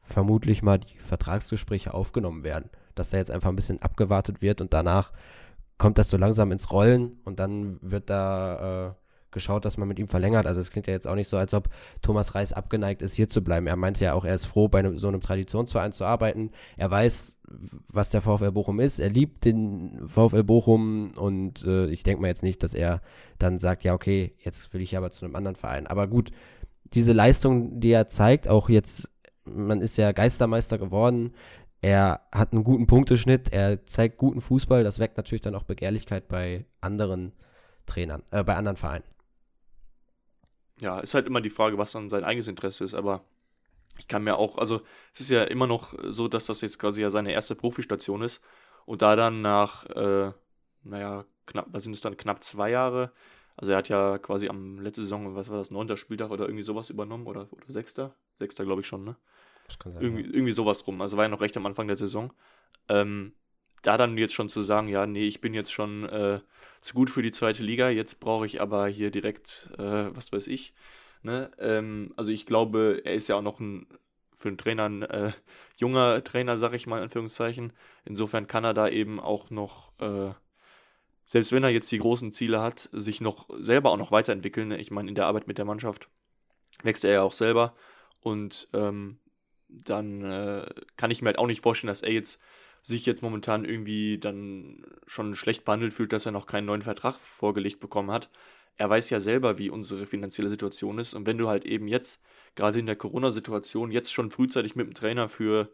[0.02, 2.70] vermutlich mal die Vertragsgespräche aufgenommen werden.
[2.94, 5.12] Dass da jetzt einfach ein bisschen abgewartet wird und danach
[5.76, 8.94] kommt das so langsam ins Rollen und dann wird da äh,
[9.32, 10.46] geschaut, dass man mit ihm verlängert.
[10.46, 11.68] Also es klingt ja jetzt auch nicht so, als ob
[12.02, 13.66] Thomas Reis abgeneigt ist, hier zu bleiben.
[13.66, 16.50] Er meinte ja auch, er ist froh, bei einem, so einem Traditionsverein zu arbeiten.
[16.76, 17.40] Er weiß,
[17.88, 18.98] was der VfL Bochum ist.
[18.98, 23.00] Er liebt den VfL Bochum und äh, ich denke mal jetzt nicht, dass er
[23.38, 25.86] dann sagt, ja, okay, jetzt will ich aber zu einem anderen Verein.
[25.86, 26.30] Aber gut,
[26.92, 29.10] diese Leistung, die er zeigt, auch jetzt,
[29.44, 31.32] man ist ja Geistermeister geworden.
[31.82, 36.28] Er hat einen guten Punkteschnitt, er zeigt guten Fußball, das weckt natürlich dann auch Begehrlichkeit
[36.28, 37.32] bei anderen
[37.86, 39.04] Trainern, äh, bei anderen Vereinen
[40.80, 43.24] ja, ist halt immer die Frage, was dann sein eigenes Interesse ist, aber
[43.98, 44.80] ich kann mir auch, also
[45.12, 48.40] es ist ja immer noch so, dass das jetzt quasi ja seine erste Profistation ist
[48.86, 50.32] und da dann nach, äh,
[50.82, 53.12] naja, knapp, was sind es dann, knapp zwei Jahre,
[53.56, 56.62] also er hat ja quasi am letzten Saison, was war das, neunter Spieltag oder irgendwie
[56.62, 58.14] sowas übernommen oder, oder sechster?
[58.38, 59.16] Sechster, glaube ich schon, ne?
[59.66, 60.32] Das kann sein, irgendwie, ja.
[60.32, 62.32] irgendwie sowas rum, also war ja noch recht am Anfang der Saison.
[62.88, 63.34] Ähm,
[63.82, 66.40] da dann jetzt schon zu sagen, ja, nee, ich bin jetzt schon äh,
[66.80, 70.46] zu gut für die zweite Liga, jetzt brauche ich aber hier direkt, äh, was weiß
[70.48, 70.74] ich.
[71.22, 71.50] Ne?
[71.58, 73.86] Ähm, also ich glaube, er ist ja auch noch ein,
[74.36, 75.32] für einen Trainer ein äh,
[75.76, 77.72] junger Trainer, sag ich mal in Anführungszeichen.
[78.04, 80.32] Insofern kann er da eben auch noch, äh,
[81.24, 84.68] selbst wenn er jetzt die großen Ziele hat, sich noch selber auch noch weiterentwickeln.
[84.68, 84.78] Ne?
[84.78, 86.08] Ich meine, in der Arbeit mit der Mannschaft
[86.82, 87.74] wächst er ja auch selber.
[88.20, 89.18] Und ähm,
[89.68, 90.66] dann äh,
[90.96, 92.40] kann ich mir halt auch nicht vorstellen, dass er jetzt
[92.82, 97.16] sich jetzt momentan irgendwie dann schon schlecht behandelt fühlt, dass er noch keinen neuen Vertrag
[97.16, 98.30] vorgelegt bekommen hat.
[98.76, 101.14] Er weiß ja selber, wie unsere finanzielle Situation ist.
[101.14, 102.20] Und wenn du halt eben jetzt,
[102.54, 105.70] gerade in der Corona-Situation, jetzt schon frühzeitig mit dem Trainer für,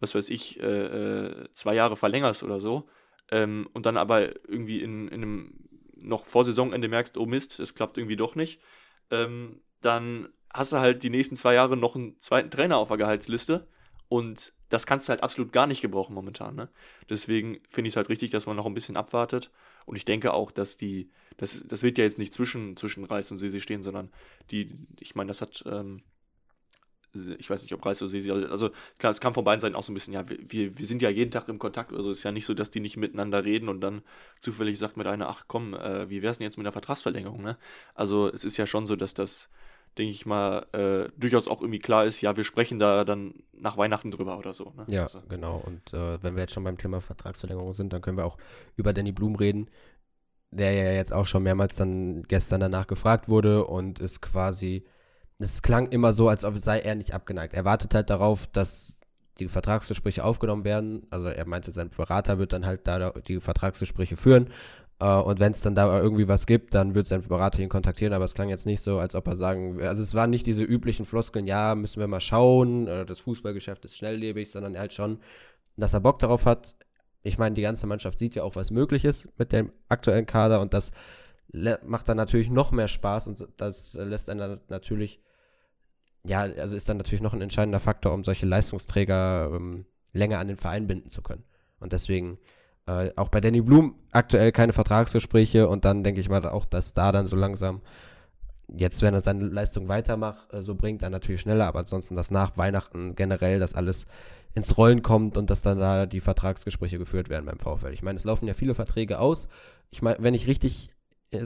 [0.00, 2.88] was weiß ich, äh, äh, zwei Jahre verlängerst oder so,
[3.30, 5.54] ähm, und dann aber irgendwie in, in einem
[5.96, 8.60] noch vor Saisonende merkst, oh Mist, es klappt irgendwie doch nicht,
[9.10, 12.96] ähm, dann hast du halt die nächsten zwei Jahre noch einen zweiten Trainer auf der
[12.96, 13.66] Gehaltsliste
[14.08, 16.56] und das kannst du halt absolut gar nicht gebrauchen momentan.
[16.56, 16.68] Ne?
[17.08, 19.52] Deswegen finde ich es halt richtig, dass man noch ein bisschen abwartet.
[19.86, 23.30] Und ich denke auch, dass die, das, das wird ja jetzt nicht zwischen, zwischen Reis
[23.30, 24.10] und Sesi stehen, sondern
[24.50, 26.02] die, ich meine, das hat, ähm,
[27.38, 29.84] ich weiß nicht, ob Reis oder Sesi, also klar, es kam von beiden Seiten auch
[29.84, 32.24] so ein bisschen, ja, wir, wir sind ja jeden Tag im Kontakt, also es ist
[32.24, 34.02] ja nicht so, dass die nicht miteinander reden und dann
[34.40, 37.56] zufällig sagt mit einer, ach komm, äh, wie wär's denn jetzt mit einer Vertragsverlängerung, ne?
[37.94, 39.48] Also es ist ja schon so, dass das
[39.98, 43.76] denke ich mal, äh, durchaus auch irgendwie klar ist, ja, wir sprechen da dann nach
[43.76, 44.72] Weihnachten drüber oder so.
[44.76, 44.84] Ne?
[44.88, 45.20] Ja, also.
[45.28, 45.62] genau.
[45.64, 48.38] Und äh, wenn wir jetzt schon beim Thema Vertragsverlängerung sind, dann können wir auch
[48.76, 49.68] über Danny Blum reden,
[50.50, 54.84] der ja jetzt auch schon mehrmals dann gestern danach gefragt wurde und es quasi
[55.38, 57.54] es klang immer so, als ob sei er nicht abgeneigt.
[57.54, 58.94] Er wartet halt darauf, dass
[59.38, 61.06] die Vertragsgespräche aufgenommen werden.
[61.10, 64.50] Also er meinte, sein Berater wird dann halt da die Vertragsgespräche führen.
[65.02, 68.12] Uh, und wenn es dann da irgendwie was gibt, dann wird sein Berater ihn kontaktieren,
[68.12, 70.62] aber es klang jetzt nicht so, als ob er sagen, also es waren nicht diese
[70.62, 74.94] üblichen Floskeln, ja, müssen wir mal schauen, uh, das Fußballgeschäft ist schnelllebig, sondern er halt
[74.94, 75.18] schon,
[75.76, 76.76] dass er Bock darauf hat.
[77.22, 80.60] Ich meine, die ganze Mannschaft sieht ja auch, was möglich ist mit dem aktuellen Kader
[80.60, 80.92] und das
[81.84, 85.20] macht dann natürlich noch mehr Spaß und das lässt einen natürlich
[86.24, 90.48] ja, also ist dann natürlich noch ein entscheidender Faktor, um solche Leistungsträger ähm, länger an
[90.48, 91.44] den Verein binden zu können.
[91.80, 92.38] Und deswegen
[92.86, 96.94] äh, auch bei Danny Blum aktuell keine Vertragsgespräche und dann denke ich mal auch, dass
[96.94, 97.80] da dann so langsam
[98.68, 102.30] jetzt, wenn er seine Leistung weitermacht, äh, so bringt, dann natürlich schneller, aber ansonsten, dass
[102.30, 104.06] nach Weihnachten generell das alles
[104.54, 107.92] ins Rollen kommt und dass dann da die Vertragsgespräche geführt werden beim VfL.
[107.92, 109.48] Ich meine, es laufen ja viele Verträge aus.
[109.90, 110.90] Ich meine, wenn ich richtig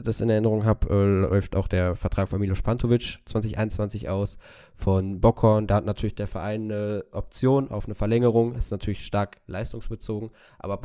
[0.03, 4.37] das in Erinnerung habe, äh, läuft auch der Vertrag von Milos Pantovic 2021 aus.
[4.75, 9.37] Von Bockhorn, da hat natürlich der Verein eine Option auf eine Verlängerung, ist natürlich stark
[9.47, 10.77] leistungsbezogen, aber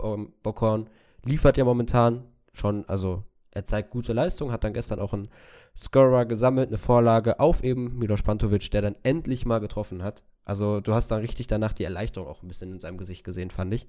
[0.43, 0.88] Bockhorn
[1.25, 5.29] liefert ja momentan schon, also er zeigt gute Leistung, hat dann gestern auch einen
[5.77, 10.23] Scorer gesammelt, eine Vorlage auf eben Milos Pantovic, der dann endlich mal getroffen hat.
[10.45, 13.51] Also du hast dann richtig danach die Erleichterung auch ein bisschen in seinem Gesicht gesehen,
[13.51, 13.88] fand ich.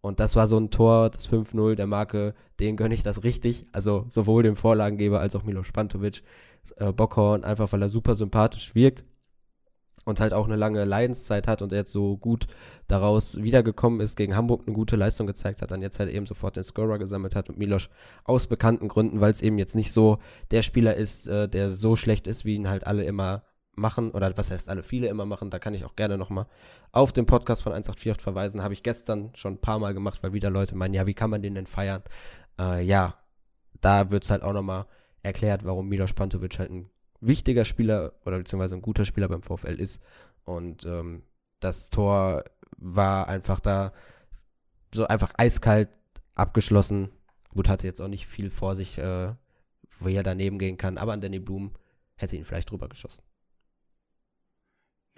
[0.00, 3.66] Und das war so ein Tor, das 5-0 der Marke, den gönne ich das richtig.
[3.72, 6.22] Also sowohl dem Vorlagengeber als auch Milo Spantovic,
[6.76, 9.04] äh, Bockhorn, einfach weil er super sympathisch wirkt
[10.08, 12.46] und halt auch eine lange Leidenszeit hat und er jetzt so gut
[12.86, 16.56] daraus wiedergekommen ist, gegen Hamburg eine gute Leistung gezeigt hat, dann jetzt halt eben sofort
[16.56, 17.90] den Scorer gesammelt hat und Milos
[18.24, 20.18] aus bekannten Gründen, weil es eben jetzt nicht so
[20.50, 23.42] der Spieler ist, äh, der so schlecht ist, wie ihn halt alle immer
[23.78, 26.46] machen, oder was heißt alle viele immer machen, da kann ich auch gerne nochmal
[26.92, 28.62] auf den Podcast von 1848 verweisen.
[28.62, 31.30] Habe ich gestern schon ein paar Mal gemacht, weil wieder Leute meinen, ja, wie kann
[31.30, 32.02] man den denn feiern?
[32.58, 33.14] Äh, ja,
[33.80, 34.86] da wird es halt auch nochmal
[35.22, 39.74] erklärt, warum Milos Pantovic halt ein wichtiger Spieler oder beziehungsweise ein guter Spieler beim VfL
[39.80, 40.00] ist.
[40.44, 41.22] Und ähm,
[41.60, 42.44] das Tor
[42.76, 43.92] war einfach da
[44.94, 45.90] so einfach eiskalt
[46.34, 47.10] abgeschlossen.
[47.50, 49.32] Gut, hatte jetzt auch nicht viel vor sich, äh,
[49.98, 51.72] wo er daneben gehen kann, aber an Danny Blum
[52.16, 53.22] hätte ihn vielleicht drüber geschossen.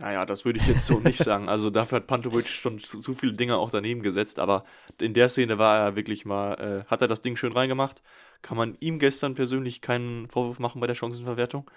[0.01, 1.51] Naja, das würde ich jetzt so nicht sagen.
[1.51, 4.65] Also dafür hat Pantovic schon zu, zu, viele Dinge auch daneben gesetzt, aber
[4.99, 8.03] in der Szene war er wirklich mal, äh, hat er das Ding schön reingemacht.
[8.41, 11.71] Kann man ihm gestern persönlich keinen Vorwurf machen bei der Chancenverwertung.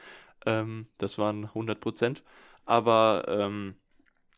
[0.46, 2.24] Ähm, das waren 100 Prozent.
[2.64, 3.76] Aber ähm,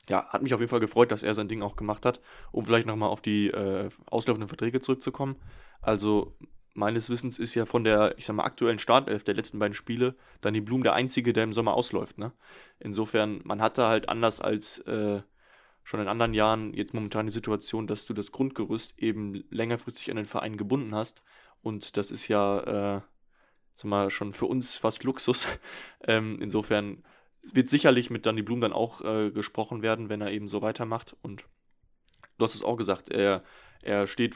[0.10, 2.22] ja, hat mich auf jeden Fall gefreut, dass er sein Ding auch gemacht hat.
[2.52, 5.36] Um vielleicht nochmal auf die äh, auslaufenden Verträge zurückzukommen.
[5.82, 6.36] Also
[6.76, 10.14] meines Wissens ist ja von der, ich sag mal, aktuellen Startelf der letzten beiden Spiele
[10.42, 12.18] Danny Blum der einzige, der im Sommer ausläuft.
[12.18, 12.34] Ne?
[12.80, 15.22] Insofern, man hatte halt anders als äh,
[15.84, 20.18] schon in anderen Jahren jetzt momentan die Situation, dass du das Grundgerüst eben längerfristig an
[20.18, 21.24] den Verein gebunden hast.
[21.62, 23.02] Und das ist ja, äh,
[23.74, 25.48] sag mal, schon für uns fast Luxus.
[26.06, 27.04] ähm, insofern
[27.42, 31.16] wird sicherlich mit Danny Blum dann auch äh, gesprochen werden, wenn er eben so weitermacht.
[31.22, 31.46] Und
[32.38, 33.44] du hast es auch gesagt, er,
[33.82, 34.36] er steht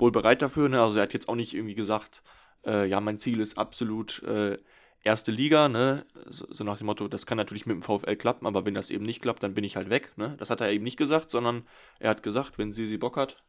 [0.00, 0.68] wohl bereit dafür.
[0.68, 0.80] Ne?
[0.80, 2.22] Also er hat jetzt auch nicht irgendwie gesagt,
[2.64, 4.58] äh, ja, mein Ziel ist absolut äh,
[5.02, 6.04] erste Liga, ne?
[6.26, 8.90] So, so, nach dem Motto, das kann natürlich mit dem VfL klappen, aber wenn das
[8.90, 10.12] eben nicht klappt, dann bin ich halt weg.
[10.16, 10.34] Ne?
[10.38, 11.66] Das hat er eben nicht gesagt, sondern
[11.98, 13.42] er hat gesagt, wenn sie Bock hat,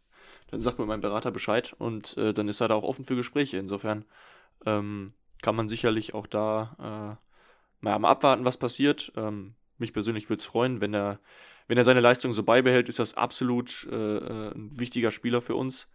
[0.49, 3.15] dann sagt mir mein Berater Bescheid und äh, dann ist er da auch offen für
[3.15, 3.57] Gespräche.
[3.57, 4.05] Insofern
[4.65, 7.17] ähm, kann man sicherlich auch da
[7.81, 9.11] äh, mal abwarten, was passiert.
[9.15, 11.19] Ähm, mich persönlich würde es freuen, wenn er,
[11.67, 15.55] wenn er seine Leistung so beibehält, ist das absolut äh, äh ein wichtiger Spieler für
[15.55, 15.87] uns.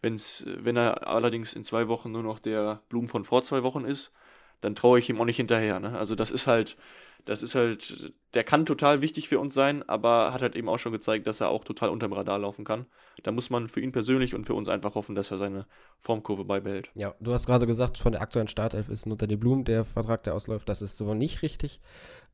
[0.00, 3.84] Wenn's, wenn er allerdings in zwei Wochen nur noch der Blumen von vor zwei Wochen
[3.84, 4.12] ist,
[4.60, 5.80] dann traue ich ihm auch nicht hinterher.
[5.80, 5.96] Ne?
[5.98, 6.76] Also das ist halt,
[7.24, 10.78] das ist halt, der kann total wichtig für uns sein, aber hat halt eben auch
[10.78, 12.86] schon gezeigt, dass er auch total unterm Radar laufen kann.
[13.22, 15.66] Da muss man für ihn persönlich und für uns einfach hoffen, dass er seine
[15.98, 16.90] Formkurve beibehält.
[16.94, 20.22] Ja, du hast gerade gesagt, von der aktuellen Startelf ist unter die Blumen der Vertrag,
[20.22, 20.68] der ausläuft.
[20.68, 21.80] Das ist so nicht richtig.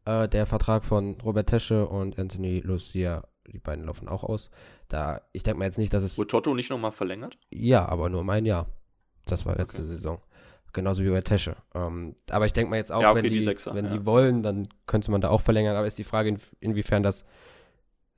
[0.05, 4.51] Äh, der Vertrag von Robert Tesche und Anthony Lucia die beiden laufen auch aus.
[4.89, 6.17] Da, ich denke mal jetzt nicht, dass es.
[6.17, 7.39] Wurde Toto nicht nochmal verlängert?
[7.51, 8.67] Ja, aber nur um ein Jahr.
[9.27, 9.89] Das war letzte okay.
[9.89, 10.19] Saison.
[10.73, 11.57] Genauso wie bei Tesche.
[11.75, 13.93] Ähm, aber ich denke mal jetzt auch, ja, okay, wenn, die, die Sechser, wenn ja.
[13.93, 15.77] die wollen, dann könnte man da auch verlängern.
[15.77, 17.25] Aber ist die Frage, in, inwiefern das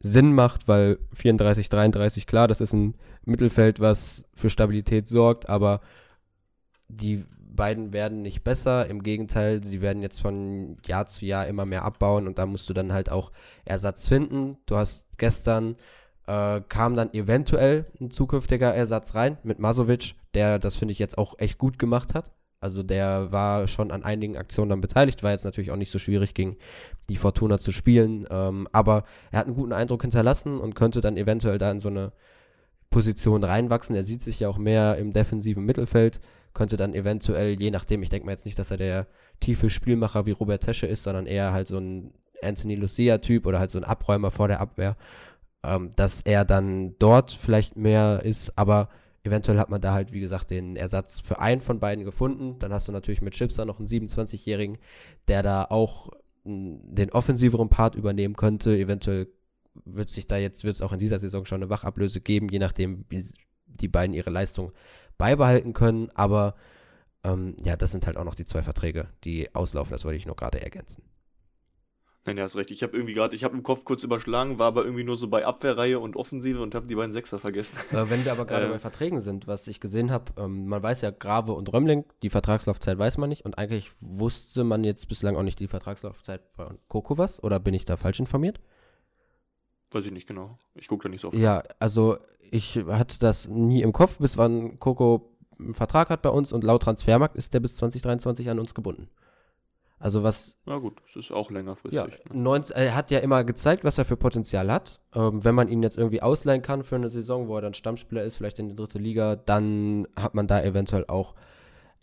[0.00, 5.80] Sinn macht, weil 34, 33, klar, das ist ein Mittelfeld, was für Stabilität sorgt, aber
[6.88, 7.24] die
[7.56, 8.86] beiden werden nicht besser.
[8.86, 12.68] Im Gegenteil, sie werden jetzt von Jahr zu Jahr immer mehr abbauen und da musst
[12.68, 13.32] du dann halt auch
[13.64, 14.58] Ersatz finden.
[14.66, 15.76] Du hast gestern
[16.26, 21.18] äh, kam dann eventuell ein zukünftiger Ersatz rein mit Masovic, der das finde ich jetzt
[21.18, 22.30] auch echt gut gemacht hat.
[22.58, 25.98] Also der war schon an einigen Aktionen dann beteiligt, war jetzt natürlich auch nicht so
[25.98, 26.56] schwierig gegen
[27.08, 31.16] die Fortuna zu spielen, ähm, aber er hat einen guten Eindruck hinterlassen und könnte dann
[31.16, 32.12] eventuell da in so eine
[32.90, 33.94] Position reinwachsen.
[33.94, 36.20] Er sieht sich ja auch mehr im defensiven Mittelfeld
[36.56, 39.06] könnte dann eventuell, je nachdem, ich denke mal jetzt nicht, dass er der
[39.40, 43.70] tiefe Spielmacher wie Robert Tesche ist, sondern eher halt so ein Anthony Lucia-Typ oder halt
[43.70, 44.96] so ein Abräumer vor der Abwehr,
[45.62, 48.88] ähm, dass er dann dort vielleicht mehr ist, aber
[49.22, 52.58] eventuell hat man da halt, wie gesagt, den Ersatz für einen von beiden gefunden.
[52.58, 54.78] Dann hast du natürlich mit Chipser noch einen 27-Jährigen,
[55.28, 56.10] der da auch
[56.44, 58.76] den offensiveren Part übernehmen könnte.
[58.76, 59.26] Eventuell
[59.84, 62.60] wird sich da jetzt, wird es auch in dieser Saison schon eine Wachablöse geben, je
[62.60, 63.24] nachdem, wie
[63.66, 64.72] die beiden ihre Leistung
[65.18, 66.10] beibehalten können.
[66.14, 66.54] Aber
[67.24, 69.92] ähm, ja, das sind halt auch noch die zwei Verträge, die auslaufen.
[69.92, 71.02] Das wollte ich nur gerade ergänzen.
[72.26, 72.72] Nein, ja, hast recht.
[72.72, 75.28] Ich habe irgendwie gerade, ich habe im Kopf kurz überschlagen, war aber irgendwie nur so
[75.28, 77.78] bei Abwehrreihe und Offensive und habe die beiden Sechser vergessen.
[77.92, 80.82] Äh, wenn wir aber gerade äh, bei Verträgen sind, was ich gesehen habe, ähm, man
[80.82, 85.06] weiß ja Grave und Römling, die Vertragslaufzeit weiß man nicht und eigentlich wusste man jetzt
[85.08, 88.58] bislang auch nicht die Vertragslaufzeit bei Kokovas oder bin ich da falsch informiert?
[89.90, 90.58] Weiß ich nicht genau.
[90.74, 91.36] Ich gucke da nicht so oft.
[91.36, 92.18] Ja, also
[92.50, 96.64] ich hatte das nie im Kopf, bis wann Coco einen Vertrag hat bei uns und
[96.64, 99.08] laut Transfermarkt ist der bis 2023 an uns gebunden.
[99.98, 100.58] Also was.
[100.66, 101.94] Na gut, das ist auch längerfristig.
[101.94, 102.42] Ja, ne?
[102.42, 105.00] 19, er hat ja immer gezeigt, was er für Potenzial hat.
[105.14, 108.22] Ähm, wenn man ihn jetzt irgendwie ausleihen kann für eine Saison, wo er dann Stammspieler
[108.22, 111.34] ist, vielleicht in der dritten Liga, dann hat man da eventuell auch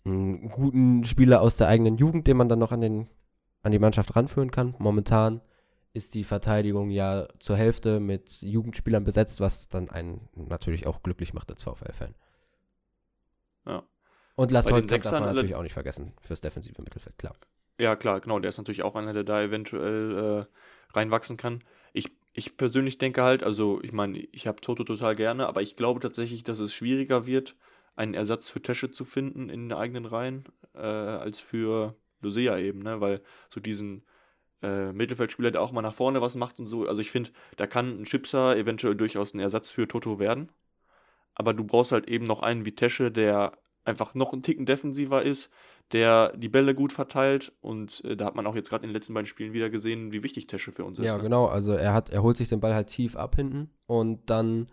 [0.04, 3.08] einen guten Spieler aus der eigenen Jugend, den man dann noch an, den,
[3.62, 4.74] an die Mannschaft ranführen kann.
[4.78, 5.40] Momentan
[5.94, 11.32] ist die Verteidigung ja zur Hälfte mit Jugendspielern besetzt, was dann einen natürlich auch glücklich
[11.32, 12.14] macht als VfL-Fan.
[13.64, 13.84] Ja.
[14.34, 17.36] Und Lars Holt darf man natürlich auch nicht vergessen fürs defensive Mittelfeld, klar.
[17.78, 18.40] Ja, klar, genau.
[18.40, 21.62] Der ist natürlich auch einer, der da eventuell äh, reinwachsen kann.
[21.92, 25.76] Ich, ich persönlich denke halt, also ich meine, ich habe Toto total gerne, aber ich
[25.76, 27.54] glaube tatsächlich, dass es schwieriger wird,
[27.94, 32.80] einen Ersatz für Tesche zu finden in den eigenen Reihen, äh, als für Lucia eben,
[32.80, 33.00] ne?
[33.00, 34.04] Weil so diesen
[34.64, 37.66] äh, Mittelfeldspieler, der auch mal nach vorne was macht und so, also ich finde, da
[37.66, 40.50] kann ein Chipser eventuell durchaus ein Ersatz für Toto werden.
[41.34, 43.52] Aber du brauchst halt eben noch einen wie Tesche, der
[43.84, 45.50] einfach noch einen Ticken defensiver ist,
[45.92, 48.94] der die Bälle gut verteilt und äh, da hat man auch jetzt gerade in den
[48.94, 51.04] letzten beiden Spielen wieder gesehen, wie wichtig Tesche für uns ist.
[51.04, 51.22] Ja, ne?
[51.22, 54.68] genau, also er hat, er holt sich den Ball halt tief ab hinten und dann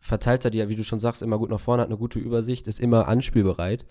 [0.00, 2.18] verteilt er die ja, wie du schon sagst, immer gut nach vorne, hat eine gute
[2.18, 3.86] Übersicht, ist immer anspielbereit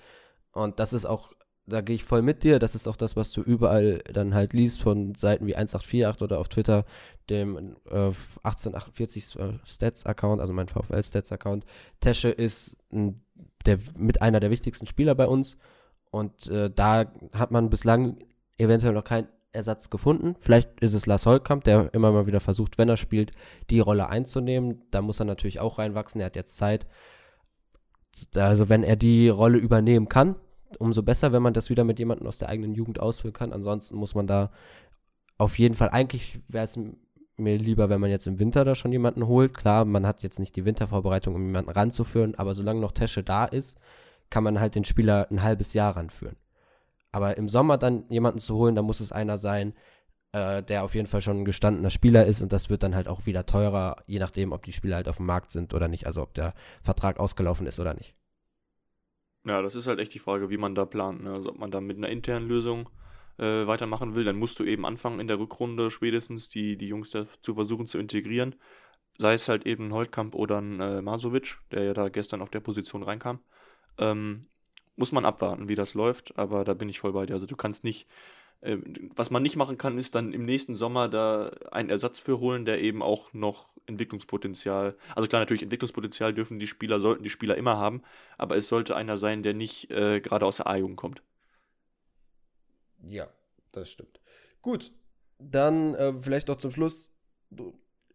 [0.51, 1.33] und das ist auch,
[1.69, 4.53] da gehe ich voll mit dir, das ist auch das, was du überall dann halt
[4.53, 6.85] liest von Seiten wie 1848 oder auf Twitter,
[7.29, 8.11] dem äh,
[8.43, 11.65] 1848 äh, Stats-Account, also mein VfL-Stats-Account.
[11.99, 13.21] Tesche ist ein,
[13.65, 15.57] der, mit einer der wichtigsten Spieler bei uns
[16.11, 18.17] und äh, da hat man bislang
[18.57, 20.35] eventuell noch keinen Ersatz gefunden.
[20.39, 23.31] Vielleicht ist es Lars Holkamp, der immer mal wieder versucht, wenn er spielt,
[23.69, 24.81] die Rolle einzunehmen.
[24.91, 26.21] Da muss er natürlich auch reinwachsen.
[26.21, 26.85] Er hat jetzt Zeit.
[28.35, 30.35] Also wenn er die Rolle übernehmen kann,
[30.77, 33.53] umso besser, wenn man das wieder mit jemandem aus der eigenen Jugend ausfüllen kann.
[33.53, 34.51] Ansonsten muss man da
[35.37, 36.77] auf jeden Fall, eigentlich wäre es
[37.37, 39.53] mir lieber, wenn man jetzt im Winter da schon jemanden holt.
[39.53, 43.45] Klar, man hat jetzt nicht die Wintervorbereitung, um jemanden ranzuführen, aber solange noch Tesche da
[43.45, 43.79] ist,
[44.29, 46.35] kann man halt den Spieler ein halbes Jahr ranführen.
[47.11, 49.73] Aber im Sommer dann jemanden zu holen, da muss es einer sein,
[50.31, 53.07] äh, der auf jeden Fall schon ein gestandener Spieler ist und das wird dann halt
[53.07, 56.05] auch wieder teurer, je nachdem, ob die Spieler halt auf dem Markt sind oder nicht,
[56.05, 56.53] also ob der
[56.83, 58.15] Vertrag ausgelaufen ist oder nicht.
[59.45, 61.23] Ja, das ist halt echt die Frage, wie man da plant.
[61.23, 61.31] Ne?
[61.33, 62.89] Also ob man da mit einer internen Lösung
[63.37, 67.09] äh, weitermachen will, dann musst du eben anfangen in der Rückrunde spätestens die, die Jungs
[67.11, 68.55] da zu versuchen zu integrieren.
[69.17, 72.49] Sei es halt eben ein Holtkamp oder ein äh, Masovic, der ja da gestern auf
[72.49, 73.39] der Position reinkam.
[73.97, 74.47] Ähm,
[74.97, 77.33] muss man abwarten, wie das läuft, aber da bin ich voll bei dir.
[77.33, 78.07] Also du kannst nicht,
[78.61, 82.65] was man nicht machen kann, ist dann im nächsten Sommer da einen Ersatz für holen,
[82.65, 87.55] der eben auch noch Entwicklungspotenzial, also klar, natürlich Entwicklungspotenzial dürfen die Spieler, sollten die Spieler
[87.55, 88.03] immer haben,
[88.37, 91.23] aber es sollte einer sein, der nicht äh, gerade aus der A-Jugend kommt.
[93.07, 93.29] Ja,
[93.71, 94.19] das stimmt.
[94.61, 94.91] Gut,
[95.39, 97.09] dann äh, vielleicht noch zum Schluss.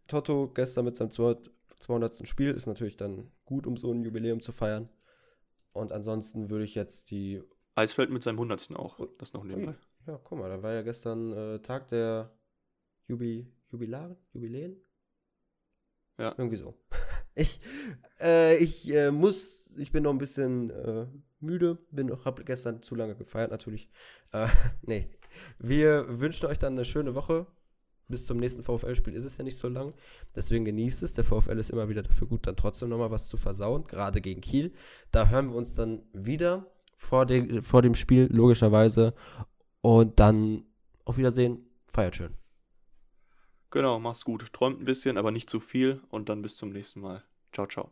[0.07, 2.27] Toto gestern mit seinem 200.
[2.27, 4.89] Spiel ist natürlich dann gut, um so ein Jubiläum zu feiern.
[5.73, 7.41] Und ansonsten würde ich jetzt die.
[7.73, 8.75] Eisfeld mit seinem 100.
[8.75, 8.99] auch.
[8.99, 9.75] Oh, das noch nebenbei.
[10.07, 12.31] Ja, guck mal, da war ja gestern äh, Tag der
[13.07, 14.77] Jubi Jubilaren, Jubiläen.
[16.17, 16.33] Ja.
[16.37, 16.77] Irgendwie so.
[17.35, 17.59] ich
[18.21, 21.07] äh, ich äh, muss, ich bin noch ein bisschen äh,
[21.39, 23.89] müde, bin noch, hab gestern zu lange gefeiert natürlich.
[24.31, 24.47] Äh,
[24.81, 25.09] nee.
[25.59, 27.47] Wir wünschen euch dann eine schöne Woche
[28.07, 29.93] bis zum nächsten VfL-Spiel ist es ja nicht so lang.
[30.35, 31.13] Deswegen genießt es.
[31.13, 34.41] Der VfL ist immer wieder dafür gut, dann trotzdem nochmal was zu versauen, gerade gegen
[34.41, 34.73] Kiel.
[35.11, 36.67] Da hören wir uns dann wieder
[36.97, 39.13] vor, de vor dem Spiel, logischerweise.
[39.85, 40.65] Und dann
[41.03, 41.63] auf Wiedersehen.
[41.93, 42.33] Feiert schön.
[43.69, 44.51] Genau, mach's gut.
[44.51, 46.01] Träumt ein bisschen, aber nicht zu viel.
[46.09, 47.23] Und dann bis zum nächsten Mal.
[47.51, 47.91] Ciao, ciao.